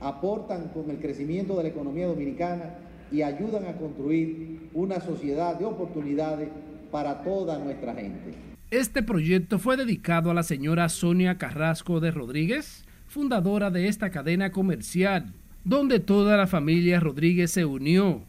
[0.00, 2.74] aportan con el crecimiento de la economía dominicana
[3.10, 6.48] y ayudan a construir una sociedad de oportunidades
[6.90, 8.34] para toda nuestra gente.
[8.70, 14.50] Este proyecto fue dedicado a la señora Sonia Carrasco de Rodríguez, fundadora de esta cadena
[14.50, 15.32] comercial,
[15.64, 18.22] donde toda la familia Rodríguez se unió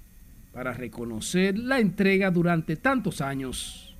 [0.54, 3.96] para reconocer la entrega durante tantos años.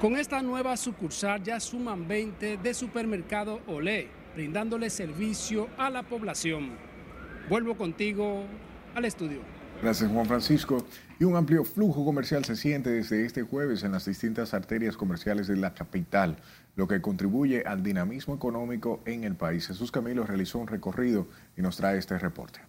[0.00, 6.93] Con esta nueva sucursal ya suman 20 de supermercado Olé, brindándole servicio a la población.
[7.48, 8.44] Vuelvo contigo
[8.94, 9.40] al estudio.
[9.82, 10.86] Gracias Juan Francisco.
[11.20, 15.46] Y un amplio flujo comercial se siente desde este jueves en las distintas arterias comerciales
[15.46, 16.36] de la capital,
[16.74, 19.66] lo que contribuye al dinamismo económico en el país.
[19.66, 22.60] Jesús Camilo realizó un recorrido y nos trae este reporte.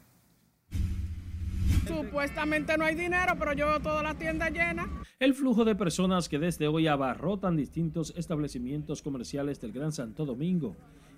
[1.88, 4.88] Supuestamente no hay dinero, pero yo veo toda la tienda llena.
[5.20, 10.76] El flujo de personas que desde hoy abarrotan distintos establecimientos comerciales del Gran Santo Domingo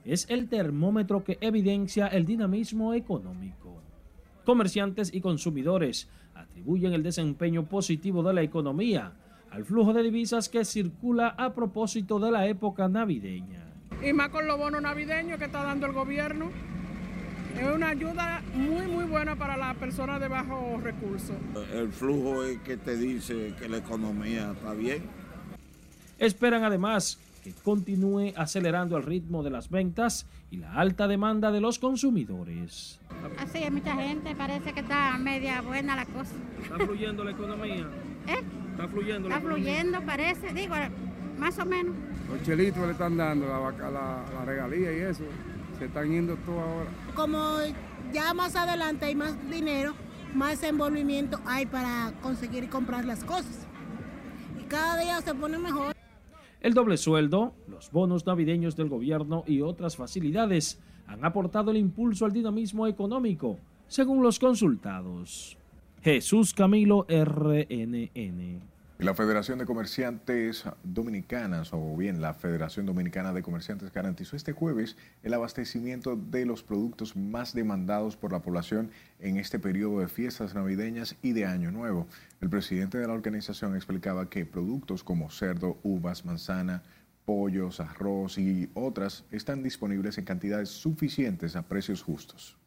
[0.08, 3.81] es el termómetro que evidencia el dinamismo económico.
[4.46, 9.12] Comerciantes y consumidores atribuyen el desempeño positivo de la economía
[9.52, 13.65] al flujo de divisas que circula a propósito de la época navideña.
[14.02, 16.52] Y más con los bonos navideños que está dando el gobierno.
[17.60, 21.36] Es una ayuda muy, muy buena para las personas de bajos recursos.
[21.73, 25.04] El flujo es que te dice que la economía está bien.
[26.19, 27.19] Esperan además
[27.54, 33.00] que continúe acelerando el ritmo de las ventas y la alta demanda de los consumidores.
[33.39, 36.33] Así hay mucha gente, parece que está media buena la cosa.
[36.62, 37.87] ¿Está fluyendo la economía?
[38.27, 38.43] ¿Eh?
[38.71, 39.75] ¿Está fluyendo la Está economía?
[39.75, 40.75] fluyendo, parece, digo,
[41.37, 41.95] más o menos.
[42.29, 45.23] Los chelitos le están dando la, vaca- la, la regalía y eso.
[45.79, 46.89] Se están yendo todo ahora.
[47.15, 47.60] Como
[48.12, 49.93] ya más adelante hay más dinero,
[50.33, 53.65] más envolvimiento hay para conseguir y comprar las cosas.
[54.60, 55.93] Y cada día se pone mejor.
[56.62, 62.25] El doble sueldo, los bonos navideños del gobierno y otras facilidades han aportado el impulso
[62.25, 65.58] al dinamismo económico, según los consultados.
[66.01, 68.62] Jesús Camilo RNN.
[68.99, 74.97] La Federación de Comerciantes Dominicanas, o bien la Federación Dominicana de Comerciantes, garantizó este jueves
[75.21, 78.89] el abastecimiento de los productos más demandados por la población
[79.19, 82.08] en este periodo de fiestas navideñas y de Año Nuevo.
[82.40, 86.83] El presidente de la organización explicaba que productos como cerdo, uvas, manzana,
[87.25, 92.58] pollos, arroz y otras están disponibles en cantidades suficientes a precios justos.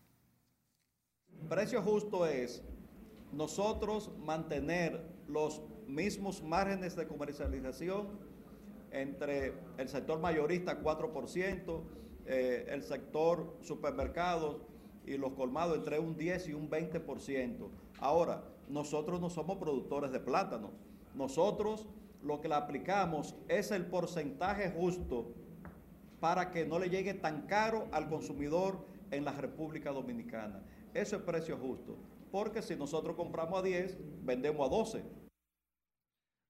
[1.48, 2.62] Precio justo es
[3.32, 8.08] nosotros mantener los mismos márgenes de comercialización
[8.90, 11.82] entre el sector mayorista 4%,
[12.26, 14.56] eh, el sector supermercados
[15.06, 17.68] y los colmados entre un 10 y un 20%.
[17.98, 20.70] Ahora, nosotros no somos productores de plátano.
[21.14, 21.86] Nosotros
[22.22, 25.32] lo que le aplicamos es el porcentaje justo
[26.20, 30.62] para que no le llegue tan caro al consumidor en la República Dominicana.
[30.94, 31.96] Eso es precio justo,
[32.30, 35.02] porque si nosotros compramos a 10, vendemos a 12.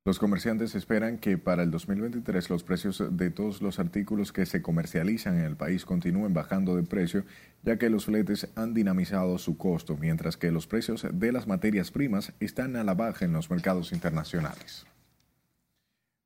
[0.06, 4.62] Los comerciantes esperan que para el 2023 los precios de todos los artículos que se
[4.62, 7.24] comercializan en el país continúen bajando de precio,
[7.64, 11.90] ya que los fletes han dinamizado su costo, mientras que los precios de las materias
[11.90, 14.86] primas están a la baja en los mercados internacionales.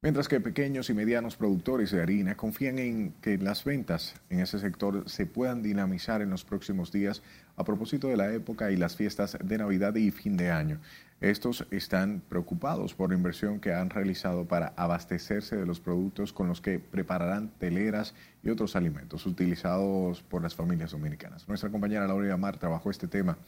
[0.02, 4.60] Mientras que pequeños y medianos productores de harina confían en que las ventas en ese
[4.60, 7.22] sector se puedan dinamizar en los próximos días
[7.56, 10.78] a propósito de la época y las fiestas de Navidad y fin de año.
[11.20, 16.48] Estos están preocupados por la inversión que han realizado para abastecerse de los productos con
[16.48, 21.48] los que prepararán teleras y otros alimentos utilizados por las familias dominicanas.
[21.48, 23.38] Nuestra compañera Laura Mar trabajó este tema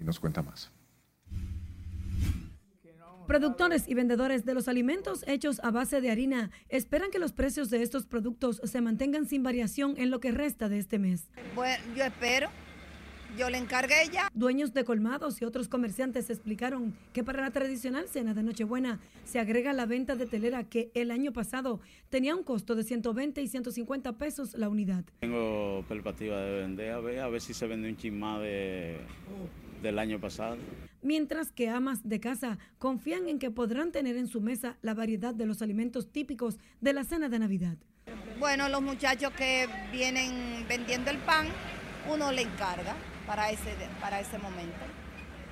[0.00, 0.70] y nos cuenta más.
[3.26, 7.70] Productores y vendedores de los alimentos hechos a base de harina esperan que los precios
[7.70, 11.28] de estos productos se mantengan sin variación en lo que resta de este mes.
[11.56, 12.48] Bueno, yo espero.
[13.36, 14.30] Yo le encargué ya.
[14.32, 19.38] Dueños de colmados y otros comerciantes explicaron que para la tradicional cena de Nochebuena se
[19.38, 23.48] agrega la venta de telera que el año pasado tenía un costo de 120 y
[23.48, 25.04] 150 pesos la unidad.
[25.20, 29.00] Tengo perspectiva de vender, a ver, a ver si se vende un chin más de,
[29.82, 30.56] del año pasado.
[31.02, 35.34] Mientras que amas de casa confían en que podrán tener en su mesa la variedad
[35.34, 37.76] de los alimentos típicos de la cena de Navidad.
[38.38, 41.48] Bueno, los muchachos que vienen vendiendo el pan,
[42.10, 43.70] uno le encarga para ese,
[44.00, 44.76] para ese momento.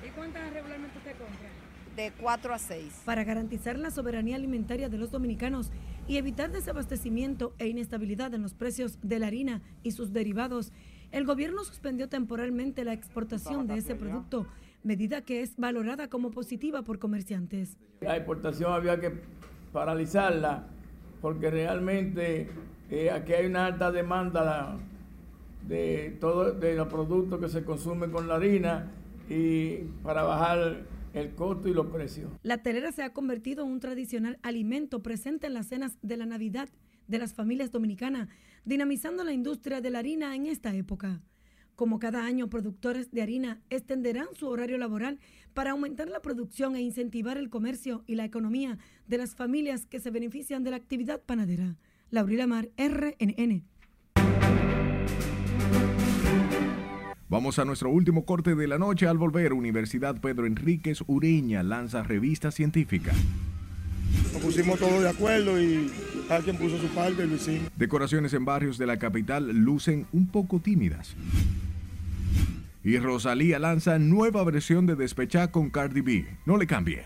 [0.05, 1.49] ¿Y cuántas regularmente usted compra?
[1.95, 3.01] De 4 a 6.
[3.05, 5.71] Para garantizar la soberanía alimentaria de los dominicanos
[6.07, 10.71] y evitar desabastecimiento e inestabilidad en los precios de la harina y sus derivados,
[11.11, 14.45] el gobierno suspendió temporalmente la exportación de ese producto,
[14.83, 17.77] medida que es valorada como positiva por comerciantes.
[18.01, 19.13] La exportación había que
[19.71, 20.67] paralizarla
[21.21, 22.49] porque realmente
[22.89, 24.77] eh, aquí hay una alta demanda
[25.67, 28.91] de todo de los productos que se consumen con la harina
[29.29, 32.31] y para bajar el costo y los precios.
[32.43, 36.25] La telera se ha convertido en un tradicional alimento presente en las cenas de la
[36.25, 36.69] Navidad
[37.07, 38.27] de las familias dominicanas,
[38.65, 41.21] dinamizando la industria de la harina en esta época.
[41.75, 45.19] Como cada año, productores de harina extenderán su horario laboral
[45.53, 49.99] para aumentar la producción e incentivar el comercio y la economía de las familias que
[49.99, 51.75] se benefician de la actividad panadera.
[52.11, 53.65] Laurila Mar, RNN.
[57.27, 59.07] Vamos a nuestro último corte de la noche.
[59.07, 63.13] Al volver, Universidad Pedro Enríquez Ureña lanza revista científica.
[64.31, 65.91] Nos pusimos todos de acuerdo y
[66.27, 67.71] cada quien puso su parte y lo hicimos.
[67.75, 71.15] Decoraciones en barrios de la capital lucen un poco tímidas.
[72.83, 76.27] Y Rosalía lanza nueva versión de Despechá con Cardi B.
[76.45, 77.05] No le cambie.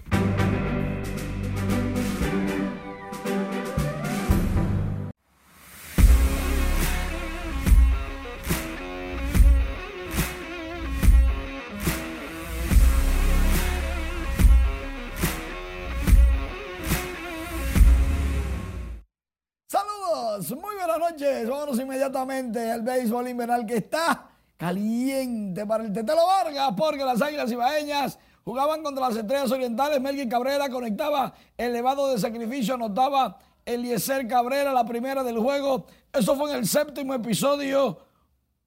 [22.09, 28.19] Inmediatamente al béisbol invernal que está caliente para el Tetelo Vargas, porque las Águilas Ibaeñas
[28.43, 30.01] jugaban contra las Estrellas Orientales.
[30.01, 35.85] Melvin Cabrera conectaba elevado de sacrificio, anotaba Eliezer Cabrera, la primera del juego.
[36.11, 37.99] Eso fue en el séptimo episodio.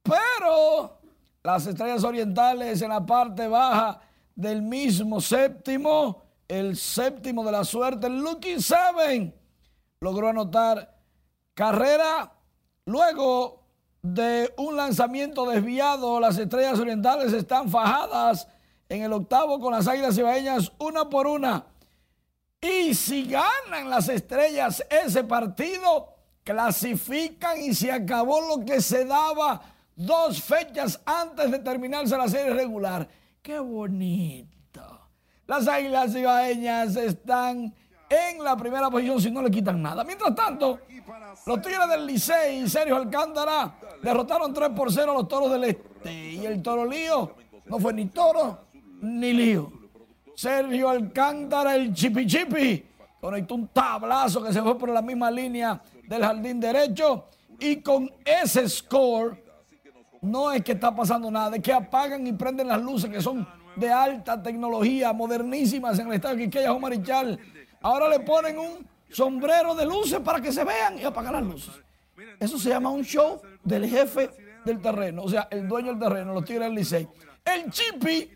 [0.03, 0.99] Pero
[1.43, 4.01] las Estrellas Orientales en la parte baja
[4.34, 9.34] del mismo séptimo, el séptimo de la suerte, el Lucky Seven,
[10.01, 10.97] logró anotar
[11.55, 12.32] carrera.
[12.85, 13.62] Luego
[14.03, 18.49] de un lanzamiento desviado, las Estrellas Orientales están fajadas
[18.89, 21.66] en el octavo con las Águilas Ibaeñas una por una.
[22.61, 29.62] Y si ganan las Estrellas ese partido, clasifican y se acabó lo que se daba
[29.95, 33.09] dos fechas antes de terminarse la serie regular.
[33.41, 34.53] ¡Qué bonito!
[35.47, 37.74] Las Águilas Ibaeñas están
[38.13, 40.05] en la primera posición si no le quitan nada.
[40.05, 40.81] Mientras tanto,
[41.47, 45.65] los Tigres del Licey y Sergio Alcántara derrotaron 3 por 0 a los Toros del
[45.65, 46.13] Este.
[46.13, 47.35] Y el Toro Lío
[47.67, 48.67] no fue ni Toro
[49.01, 49.73] ni Lío.
[50.35, 52.85] Sergio Alcántara, el chipi chipi,
[53.21, 57.27] conectó un tablazo que se fue por la misma línea del jardín derecho.
[57.59, 59.43] Y con ese score,
[60.23, 63.47] no es que está pasando nada, es que apagan y prenden las luces que son
[63.77, 67.39] de alta tecnología, modernísimas en el estado de Quiqueya, Marichal.
[67.83, 71.74] Ahora le ponen un sombrero de luces para que se vean y apagan las luces.
[72.39, 74.30] Eso se llama un show del jefe
[74.64, 77.09] del terreno, o sea, el dueño del terreno, los Tigres del Licey.
[77.45, 78.30] El Chipi,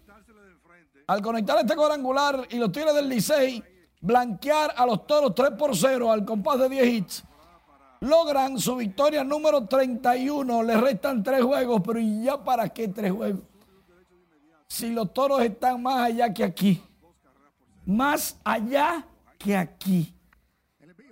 [1.06, 3.62] al conectar este cuadrangular y los Tigres del Licey
[4.00, 7.24] blanquear a los Toros 3 por 0 al compás de 10 hits,
[8.00, 10.62] logran su victoria número 31.
[10.62, 13.42] Le restan tres juegos, pero ¿y ya para qué tres juegos?
[14.68, 16.82] Si los Toros están más allá que aquí.
[17.84, 19.06] Más allá
[19.54, 20.14] aquí.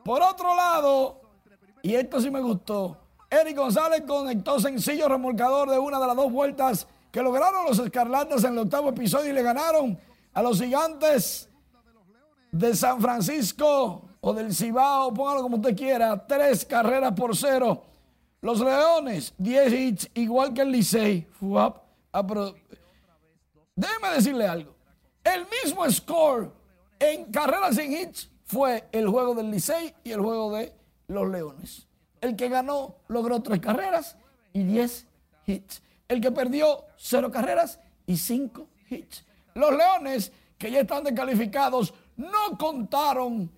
[0.05, 1.20] Por otro lado,
[1.82, 2.99] y esto sí me gustó,
[3.30, 8.45] Eric González conectó sencillo remolcador de una de las dos vueltas que lograron los Escarlatas
[8.45, 9.99] en el octavo episodio y le ganaron
[10.32, 11.49] a los gigantes
[12.51, 17.82] de San Francisco o del Cibao, póngalo como usted quiera, tres carreras por cero.
[18.41, 21.26] Los Leones, 10 hits, igual que el Licey.
[23.74, 24.74] Déjeme decirle algo.
[25.24, 26.51] El mismo score
[27.12, 30.72] en carreras sin hits fue el juego del Licey y el juego de
[31.09, 31.86] los Leones.
[32.20, 34.16] El que ganó logró tres carreras
[34.52, 35.07] y 10
[35.46, 35.82] hits.
[36.09, 39.24] El que perdió cero carreras y cinco hits.
[39.55, 43.50] Los Leones, que ya están descalificados, no contaron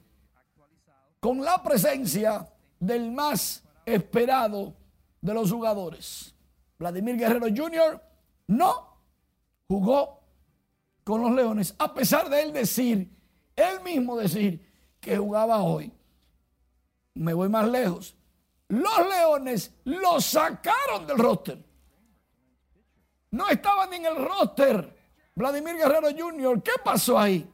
[1.21, 4.75] con la presencia del más esperado
[5.21, 6.35] de los jugadores.
[6.79, 8.03] Vladimir Guerrero Jr.
[8.49, 8.97] no
[9.67, 10.21] jugó
[11.05, 13.16] con los Leones, a pesar de él decir,
[13.57, 14.65] él mismo decir
[15.01, 15.93] que jugaba hoy.
[17.15, 18.15] Me voy más lejos.
[18.69, 21.65] Los Leones lo sacaron del roster.
[23.31, 24.95] No estaban en el roster.
[25.35, 27.49] Vladimir Guerrero Jr., ¿qué pasó ahí?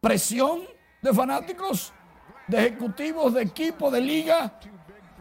[0.00, 0.62] ¿Presión
[1.00, 1.92] de fanáticos?
[2.48, 4.58] ¿De ejecutivos de equipo, de liga?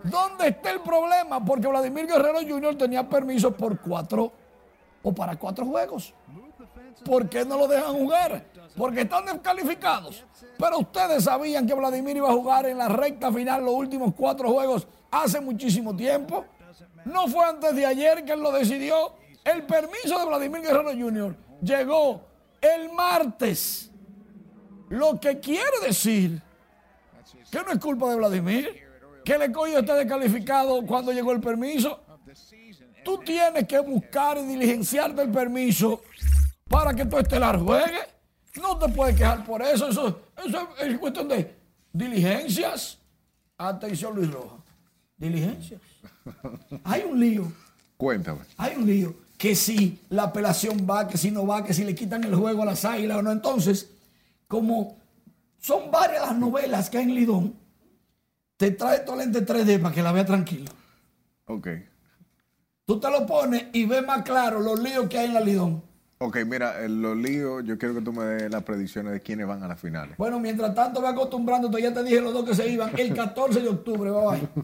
[0.03, 1.43] ¿Dónde está el problema?
[1.45, 2.75] Porque Vladimir Guerrero Jr.
[2.77, 4.31] tenía permiso por cuatro
[5.03, 6.13] o para cuatro juegos.
[7.05, 8.45] ¿Por qué no lo dejan jugar?
[8.75, 10.23] Porque están descalificados.
[10.57, 14.51] Pero ustedes sabían que Vladimir iba a jugar en la recta final los últimos cuatro
[14.51, 16.45] juegos hace muchísimo tiempo.
[17.05, 19.13] No fue antes de ayer que él lo decidió.
[19.43, 21.35] El permiso de Vladimir Guerrero Jr.
[21.61, 22.21] llegó
[22.61, 23.91] el martes.
[24.89, 26.41] Lo que quiere decir
[27.49, 28.83] que no es culpa de Vladimir,
[29.25, 32.01] que el escollo está descalificado cuando llegó el permiso.
[33.03, 36.01] Tú tienes que buscar y diligenciarte el permiso
[36.71, 37.99] para que tu estelar juegue.
[38.59, 39.89] No te puedes quejar por eso.
[39.89, 41.55] Eso, eso es cuestión de
[41.93, 42.97] diligencias.
[43.57, 44.55] Atención, Luis Roja.
[45.17, 45.81] Diligencias.
[46.83, 47.51] Hay un lío.
[47.97, 48.41] Cuéntame.
[48.57, 49.15] Hay un lío.
[49.37, 52.63] Que si la apelación va, que si no va, que si le quitan el juego
[52.63, 53.31] a las águilas o no.
[53.31, 53.91] Entonces,
[54.47, 54.97] como
[55.59, 57.55] son varias las novelas que hay en Lidón,
[58.57, 60.71] te trae tu lente 3D para que la vea tranquilo.
[61.45, 61.67] Ok.
[62.85, 65.90] Tú te lo pones y ves más claro los líos que hay en la Lidón.
[66.23, 69.63] Ok, mira, los líos, yo quiero que tú me des las predicciones de quiénes van
[69.63, 70.15] a las finales.
[70.17, 73.59] Bueno, mientras tanto, ve acostumbrándote, ya te dije los dos que se iban el 14
[73.59, 74.63] de octubre, bye bye.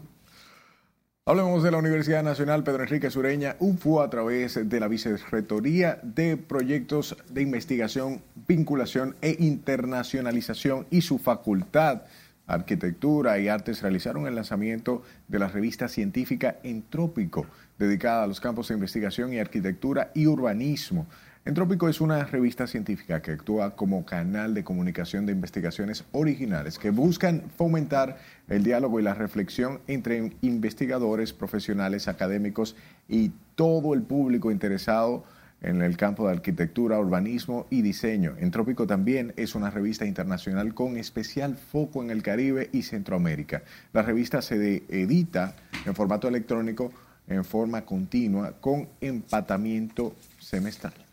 [1.26, 6.36] Hablemos de la Universidad Nacional Pedro Enrique Sureña, UFU, a través de la Vicerrectoría de
[6.36, 12.02] Proyectos de Investigación, Vinculación e Internacionalización y su facultad
[12.48, 17.46] Arquitectura y Artes realizaron el lanzamiento de la revista científica Entrópico,
[17.78, 21.06] dedicada a los campos de investigación y arquitectura y urbanismo.
[21.48, 26.90] Entrópico es una revista científica que actúa como canal de comunicación de investigaciones originales que
[26.90, 28.18] buscan fomentar
[28.50, 32.76] el diálogo y la reflexión entre investigadores, profesionales, académicos
[33.08, 35.24] y todo el público interesado
[35.62, 38.34] en el campo de arquitectura, urbanismo y diseño.
[38.38, 43.62] Entrópico también es una revista internacional con especial foco en el Caribe y Centroamérica.
[43.94, 46.92] La revista se edita en formato electrónico
[47.26, 51.07] en forma continua con empatamiento semestral.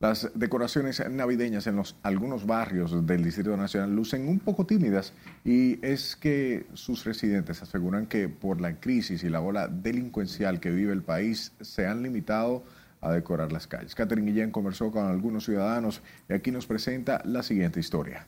[0.00, 5.12] Las decoraciones navideñas en los, algunos barrios del Distrito Nacional lucen un poco tímidas
[5.44, 10.70] y es que sus residentes aseguran que por la crisis y la ola delincuencial que
[10.70, 12.62] vive el país se han limitado
[13.00, 13.96] a decorar las calles.
[13.96, 18.24] Catherine Guillén conversó con algunos ciudadanos y aquí nos presenta la siguiente historia.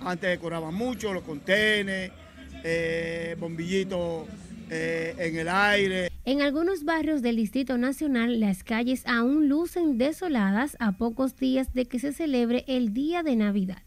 [0.00, 2.12] Antes decoraban mucho los contenes,
[2.62, 4.28] eh, bombillitos
[4.74, 6.10] eh, en el aire.
[6.24, 11.84] En algunos barrios del Distrito Nacional las calles aún lucen desoladas a pocos días de
[11.84, 13.82] que se celebre el día de Navidad.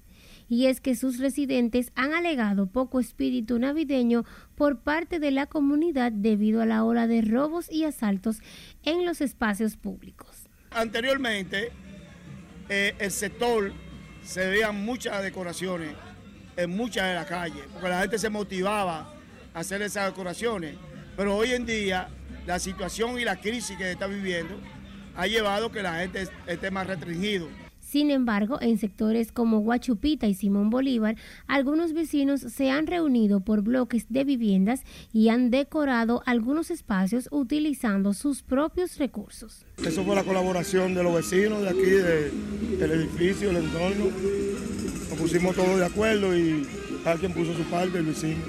[0.47, 6.11] Y es que sus residentes han alegado poco espíritu navideño por parte de la comunidad
[6.11, 8.41] debido a la ola de robos y asaltos
[8.83, 10.47] en los espacios públicos.
[10.69, 11.71] Anteriormente,
[12.69, 13.73] eh, el sector
[14.23, 15.95] se veían muchas decoraciones
[16.57, 19.14] en muchas de las calles, porque la gente se motivaba
[19.56, 20.76] hacer esas decoraciones.
[21.18, 22.10] Pero hoy en día
[22.45, 24.56] la situación y la crisis que está viviendo
[25.16, 27.47] ha llevado que la gente esté más restringido.
[27.80, 31.16] Sin embargo, en sectores como Huachupita y Simón Bolívar,
[31.47, 34.82] algunos vecinos se han reunido por bloques de viviendas
[35.14, 39.66] y han decorado algunos espacios utilizando sus propios recursos.
[39.86, 44.06] Eso fue la colaboración de los vecinos de aquí, del edificio, el entorno.
[45.10, 46.68] Nos pusimos todos de acuerdo y
[47.03, 48.41] cada quien puso su parte, el vecino.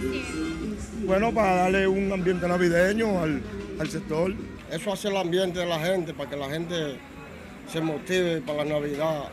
[0.00, 3.42] ¿Y por qué lo Bueno, para darle un ambiente navideño al,
[3.78, 4.34] al sector.
[4.70, 6.98] Eso hace el ambiente de la gente, para que la gente
[7.72, 9.24] se motive para la Navidad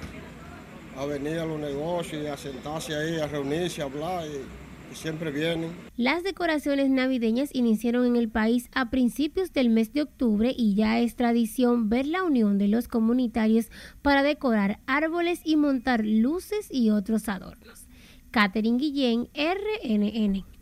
[0.98, 4.26] a venir a los negocios y a sentarse ahí, a reunirse, a hablar.
[4.28, 5.72] Y, siempre vienen.
[5.98, 11.00] Las decoraciones navideñas iniciaron en el país a principios del mes de octubre y ya
[11.00, 13.70] es tradición ver la unión de los comunitarios
[14.02, 17.88] para decorar árboles y montar luces y otros adornos.
[18.32, 20.55] Catherine Guillén, RNN.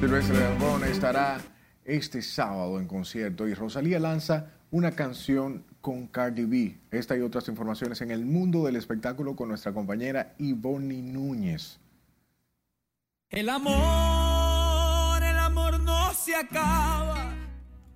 [0.00, 1.38] Silvestre Dangón estará
[1.84, 6.78] este sábado en concierto y Rosalía lanza una canción con Cardi B.
[6.90, 11.80] Esta y otras informaciones en el mundo del espectáculo con nuestra compañera Ivonne Núñez.
[13.30, 17.15] El amor, el amor no se acaba.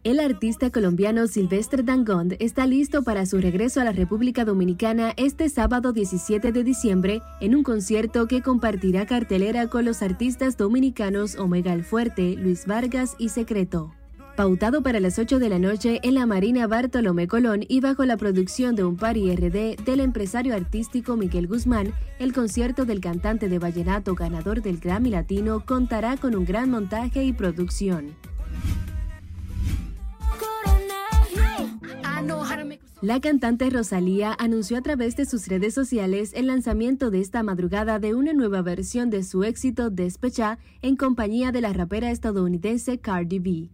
[0.03, 5.51] El artista colombiano Silvestre Dangond está listo para su regreso a la República Dominicana este
[5.51, 11.75] sábado 17 de diciembre en un concierto que compartirá cartelera con los artistas dominicanos Omega
[11.75, 13.93] El Fuerte, Luis Vargas y Secreto.
[14.39, 18.17] Pautado para las 8 de la noche en la Marina Bartolomé Colón y bajo la
[18.17, 23.59] producción de un party RD del empresario artístico Miguel Guzmán, el concierto del cantante de
[23.59, 28.15] vallenato ganador del Grammy Latino contará con un gran montaje y producción.
[33.03, 37.99] La cantante Rosalía anunció a través de sus redes sociales el lanzamiento de esta madrugada
[37.99, 43.39] de una nueva versión de su éxito Despecha en compañía de la rapera estadounidense Cardi
[43.39, 43.71] B.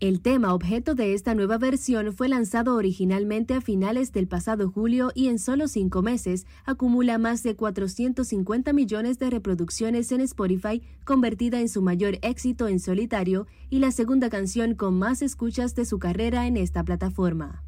[0.00, 5.12] El tema objeto de esta nueva versión fue lanzado originalmente a finales del pasado julio
[5.14, 11.60] y en solo cinco meses acumula más de 450 millones de reproducciones en Spotify, convertida
[11.60, 15.98] en su mayor éxito en solitario y la segunda canción con más escuchas de su
[15.98, 17.62] carrera en esta plataforma.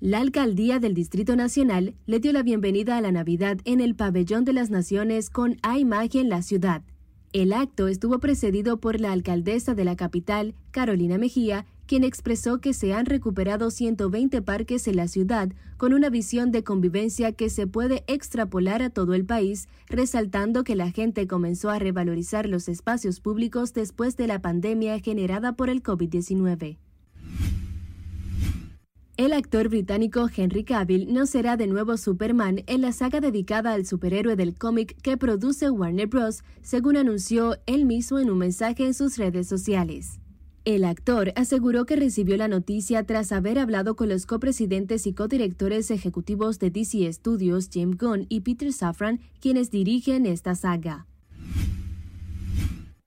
[0.00, 4.44] La alcaldía del Distrito Nacional le dio la bienvenida a la Navidad en el Pabellón
[4.44, 6.82] de las Naciones con A Imagen en la ciudad.
[7.32, 12.74] El acto estuvo precedido por la alcaldesa de la capital, Carolina Mejía, quien expresó que
[12.74, 17.66] se han recuperado 120 parques en la ciudad con una visión de convivencia que se
[17.66, 23.20] puede extrapolar a todo el país, resaltando que la gente comenzó a revalorizar los espacios
[23.20, 26.76] públicos después de la pandemia generada por el COVID-19.
[29.16, 33.86] El actor británico Henry Cavill no será de nuevo Superman en la saga dedicada al
[33.86, 38.92] superhéroe del cómic que produce Warner Bros., según anunció él mismo en un mensaje en
[38.92, 40.20] sus redes sociales.
[40.66, 45.90] El actor aseguró que recibió la noticia tras haber hablado con los copresidentes y codirectores
[45.90, 51.06] ejecutivos de DC Studios, James Gunn y Peter Safran, quienes dirigen esta saga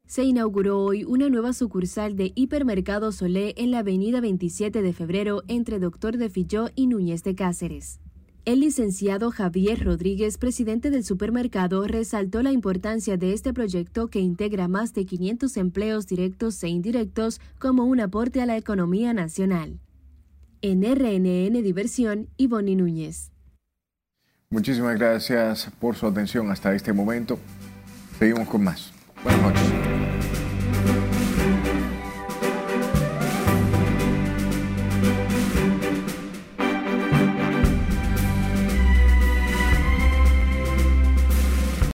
[0.10, 5.43] se inauguró hoy una nueva sucursal de Hipermercado Solé en la avenida 27 de febrero
[5.47, 7.99] entre Doctor de Filló y Núñez de Cáceres.
[8.43, 14.68] El licenciado Javier Rodríguez, presidente del supermercado, resaltó la importancia de este proyecto que integra
[14.68, 19.80] más de 500 empleos directos e indirectos como un aporte a la economía nacional.
[20.64, 23.32] En RNN Diversión, Ivonne Núñez.
[24.49, 27.38] Muchísimas gracias por su atención hasta este momento.
[28.18, 28.91] Seguimos con más.
[29.24, 29.99] Buenas noches.